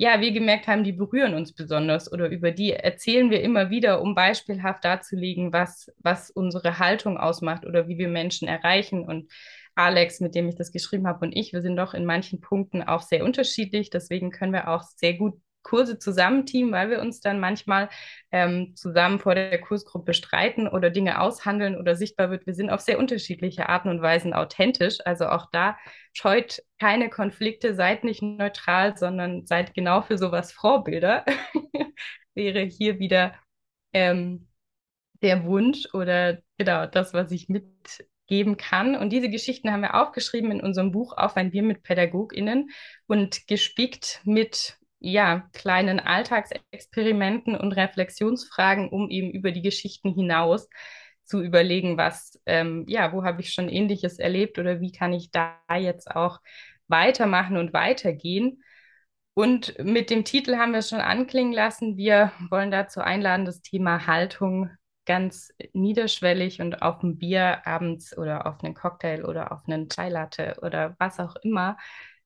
ja, 0.00 0.20
wir 0.20 0.30
gemerkt 0.30 0.68
haben, 0.68 0.84
die 0.84 0.92
berühren 0.92 1.34
uns 1.34 1.52
besonders 1.52 2.10
oder 2.12 2.28
über 2.28 2.52
die 2.52 2.72
erzählen 2.72 3.30
wir 3.30 3.42
immer 3.42 3.68
wieder, 3.68 4.00
um 4.00 4.14
beispielhaft 4.14 4.84
darzulegen, 4.84 5.52
was, 5.52 5.92
was 5.98 6.30
unsere 6.30 6.78
Haltung 6.78 7.18
ausmacht 7.18 7.66
oder 7.66 7.88
wie 7.88 7.98
wir 7.98 8.06
Menschen 8.06 8.46
erreichen. 8.46 9.02
Und 9.02 9.28
Alex, 9.74 10.20
mit 10.20 10.36
dem 10.36 10.48
ich 10.48 10.54
das 10.54 10.70
geschrieben 10.70 11.08
habe, 11.08 11.26
und 11.26 11.32
ich, 11.36 11.52
wir 11.52 11.62
sind 11.62 11.74
doch 11.76 11.94
in 11.94 12.04
manchen 12.04 12.40
Punkten 12.40 12.84
auch 12.84 13.02
sehr 13.02 13.24
unterschiedlich. 13.24 13.90
Deswegen 13.90 14.30
können 14.30 14.52
wir 14.52 14.68
auch 14.68 14.84
sehr 14.84 15.14
gut 15.14 15.40
Kurse 15.62 15.98
zusammen 15.98 16.46
teamen, 16.46 16.72
weil 16.72 16.90
wir 16.90 17.00
uns 17.00 17.20
dann 17.20 17.40
manchmal 17.40 17.88
ähm, 18.32 18.74
zusammen 18.74 19.18
vor 19.18 19.34
der 19.34 19.60
Kursgruppe 19.60 20.14
streiten 20.14 20.68
oder 20.68 20.90
Dinge 20.90 21.20
aushandeln 21.20 21.76
oder 21.76 21.94
sichtbar 21.94 22.30
wird, 22.30 22.46
wir 22.46 22.54
sind 22.54 22.70
auf 22.70 22.80
sehr 22.80 22.98
unterschiedliche 22.98 23.68
Arten 23.68 23.88
und 23.88 24.02
Weisen 24.02 24.32
authentisch. 24.32 24.98
Also 25.04 25.26
auch 25.28 25.50
da 25.52 25.76
scheut 26.12 26.62
keine 26.78 27.10
Konflikte, 27.10 27.74
seid 27.74 28.04
nicht 28.04 28.22
neutral, 28.22 28.96
sondern 28.96 29.46
seid 29.46 29.74
genau 29.74 30.02
für 30.02 30.18
sowas 30.18 30.52
Vorbilder. 30.52 31.24
Wäre 32.34 32.60
hier 32.62 32.98
wieder 32.98 33.34
ähm, 33.92 34.48
der 35.22 35.44
Wunsch 35.44 35.88
oder 35.92 36.38
genau 36.56 36.86
das, 36.86 37.12
was 37.12 37.30
ich 37.32 37.48
mitgeben 37.48 38.56
kann. 38.56 38.94
Und 38.94 39.10
diese 39.10 39.28
Geschichten 39.30 39.70
haben 39.72 39.82
wir 39.82 40.00
aufgeschrieben 40.00 40.50
in 40.52 40.60
unserem 40.60 40.92
Buch 40.92 41.16
Auf 41.16 41.36
ein 41.36 41.50
Bier 41.50 41.62
mit 41.62 41.82
PädagogInnen 41.82 42.70
und 43.06 43.46
gespickt 43.48 44.20
mit 44.24 44.78
ja, 45.00 45.48
kleinen 45.52 46.00
Alltagsexperimenten 46.00 47.56
und 47.56 47.72
Reflexionsfragen, 47.72 48.88
um 48.88 49.10
eben 49.10 49.30
über 49.30 49.52
die 49.52 49.62
Geschichten 49.62 50.12
hinaus 50.14 50.68
zu 51.24 51.42
überlegen, 51.42 51.96
was, 51.98 52.40
ähm, 52.46 52.84
ja, 52.88 53.12
wo 53.12 53.24
habe 53.24 53.40
ich 53.42 53.52
schon 53.52 53.68
Ähnliches 53.68 54.18
erlebt 54.18 54.58
oder 54.58 54.80
wie 54.80 54.92
kann 54.92 55.12
ich 55.12 55.30
da 55.30 55.58
jetzt 55.78 56.10
auch 56.10 56.40
weitermachen 56.88 57.56
und 57.58 57.72
weitergehen. 57.72 58.62
Und 59.34 59.78
mit 59.78 60.10
dem 60.10 60.24
Titel 60.24 60.56
haben 60.56 60.72
wir 60.72 60.80
es 60.80 60.88
schon 60.88 61.00
anklingen 61.00 61.52
lassen. 61.52 61.96
Wir 61.96 62.32
wollen 62.50 62.70
dazu 62.70 63.00
einladen, 63.00 63.44
das 63.44 63.62
Thema 63.62 64.06
Haltung 64.06 64.70
ganz 65.06 65.52
niederschwellig 65.72 66.60
und 66.60 66.82
auf 66.82 67.02
ein 67.02 67.18
Bier 67.18 67.66
abends 67.66 68.16
oder 68.16 68.46
auf 68.46 68.62
einen 68.62 68.74
Cocktail 68.74 69.24
oder 69.24 69.52
auf 69.52 69.60
einen 69.66 69.88
Chai 69.88 70.08
Latte 70.08 70.56
oder 70.62 70.96
was 70.98 71.20
auch 71.20 71.36
immer 71.42 71.76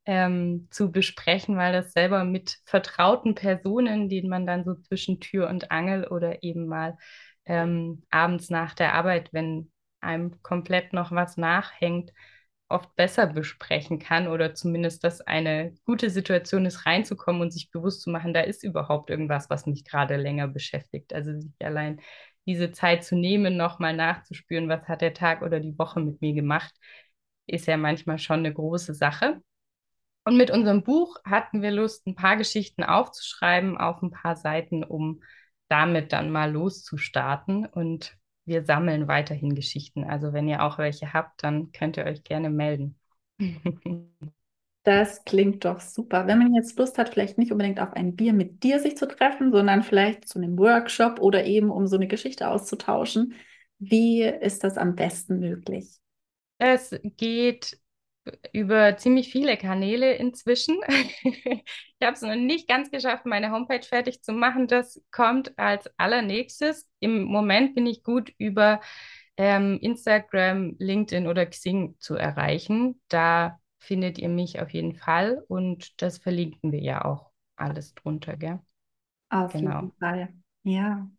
ähm, 0.06 0.68
zu 0.70 0.90
besprechen, 0.90 1.56
weil 1.56 1.72
das 1.72 1.92
selber 1.92 2.24
mit 2.24 2.58
vertrauten 2.64 3.34
Personen, 3.34 4.08
denen 4.08 4.28
man 4.28 4.46
dann 4.46 4.64
so 4.64 4.74
zwischen 4.74 5.20
Tür 5.20 5.48
und 5.48 5.70
Angel 5.70 6.06
oder 6.08 6.42
eben 6.42 6.66
mal 6.66 6.96
ähm, 7.44 8.02
abends 8.10 8.50
nach 8.50 8.74
der 8.74 8.94
Arbeit, 8.94 9.32
wenn 9.32 9.70
einem 10.00 10.42
komplett 10.42 10.92
noch 10.92 11.12
was 11.12 11.36
nachhängt, 11.36 12.12
oft 12.68 12.94
besser 12.96 13.26
besprechen 13.26 13.98
kann 13.98 14.26
oder 14.28 14.54
zumindest, 14.54 15.04
dass 15.04 15.20
eine 15.20 15.74
gute 15.84 16.10
Situation 16.10 16.64
ist, 16.66 16.86
reinzukommen 16.86 17.42
und 17.42 17.52
sich 17.52 17.70
bewusst 17.70 18.02
zu 18.02 18.10
machen, 18.10 18.32
da 18.34 18.40
ist 18.40 18.64
überhaupt 18.64 19.10
irgendwas, 19.10 19.50
was 19.50 19.66
mich 19.66 19.84
gerade 19.84 20.16
länger 20.16 20.48
beschäftigt. 20.48 21.12
Also 21.12 21.38
sich 21.38 21.52
allein 21.60 22.00
diese 22.46 22.72
Zeit 22.72 23.04
zu 23.04 23.14
nehmen, 23.14 23.56
nochmal 23.56 23.94
nachzuspüren, 23.94 24.68
was 24.68 24.88
hat 24.88 25.02
der 25.02 25.14
Tag 25.14 25.42
oder 25.42 25.60
die 25.60 25.78
Woche 25.78 26.00
mit 26.00 26.20
mir 26.22 26.32
gemacht, 26.34 26.74
ist 27.46 27.66
ja 27.66 27.76
manchmal 27.76 28.18
schon 28.18 28.40
eine 28.40 28.52
große 28.54 28.94
Sache. 28.94 29.40
Und 30.24 30.36
mit 30.36 30.50
unserem 30.50 30.82
Buch 30.82 31.16
hatten 31.24 31.62
wir 31.62 31.70
Lust, 31.70 32.06
ein 32.06 32.14
paar 32.14 32.36
Geschichten 32.36 32.84
aufzuschreiben 32.84 33.76
auf 33.76 34.02
ein 34.02 34.10
paar 34.10 34.36
Seiten, 34.36 34.84
um 34.84 35.22
damit 35.68 36.12
dann 36.12 36.30
mal 36.30 36.52
loszustarten. 36.52 37.66
Und 37.66 38.16
wir 38.44 38.64
sammeln 38.64 39.08
weiterhin 39.08 39.54
Geschichten. 39.54 40.04
Also 40.04 40.32
wenn 40.32 40.48
ihr 40.48 40.62
auch 40.62 40.78
welche 40.78 41.12
habt, 41.12 41.42
dann 41.42 41.72
könnt 41.72 41.96
ihr 41.96 42.04
euch 42.04 42.22
gerne 42.24 42.50
melden. 42.50 42.98
Das 44.84 45.24
klingt 45.24 45.64
doch 45.64 45.80
super. 45.80 46.26
Wenn 46.26 46.38
man 46.38 46.54
jetzt 46.54 46.76
Lust 46.76 46.98
hat, 46.98 47.10
vielleicht 47.10 47.38
nicht 47.38 47.52
unbedingt 47.52 47.78
auf 47.78 47.92
ein 47.92 48.16
Bier 48.16 48.32
mit 48.32 48.64
dir 48.64 48.80
sich 48.80 48.96
zu 48.96 49.06
treffen, 49.06 49.52
sondern 49.52 49.82
vielleicht 49.82 50.28
zu 50.28 50.38
einem 50.40 50.58
Workshop 50.58 51.20
oder 51.20 51.44
eben 51.44 51.70
um 51.70 51.86
so 51.86 51.96
eine 51.96 52.08
Geschichte 52.08 52.48
auszutauschen, 52.48 53.34
wie 53.78 54.22
ist 54.22 54.64
das 54.64 54.78
am 54.78 54.94
besten 54.96 55.38
möglich? 55.38 55.98
Es 56.58 56.94
geht 57.16 57.78
über 58.52 58.96
ziemlich 58.96 59.30
viele 59.30 59.56
Kanäle 59.56 60.14
inzwischen. 60.14 60.76
ich 61.22 61.64
habe 62.02 62.12
es 62.12 62.22
noch 62.22 62.34
nicht 62.34 62.68
ganz 62.68 62.90
geschafft, 62.90 63.26
meine 63.26 63.50
Homepage 63.50 63.82
fertig 63.82 64.22
zu 64.22 64.32
machen. 64.32 64.66
Das 64.66 65.02
kommt 65.10 65.58
als 65.58 65.90
allernächstes. 65.98 66.88
Im 67.00 67.24
Moment 67.24 67.74
bin 67.74 67.86
ich 67.86 68.02
gut 68.02 68.32
über 68.38 68.80
ähm, 69.36 69.78
Instagram, 69.80 70.76
LinkedIn 70.78 71.26
oder 71.26 71.46
Xing 71.46 71.96
zu 71.98 72.14
erreichen. 72.14 73.00
Da 73.08 73.58
findet 73.78 74.18
ihr 74.18 74.28
mich 74.28 74.60
auf 74.60 74.70
jeden 74.70 74.94
Fall 74.94 75.42
und 75.48 76.00
das 76.00 76.18
verlinken 76.18 76.70
wir 76.70 76.80
ja 76.80 77.04
auch 77.04 77.30
alles 77.56 77.94
drunter, 77.94 78.36
gell? 78.36 78.60
Auf 79.28 79.52
genau. 79.52 79.80
jeden 79.80 79.92
Fall. 79.98 80.28
Ja. 80.62 81.10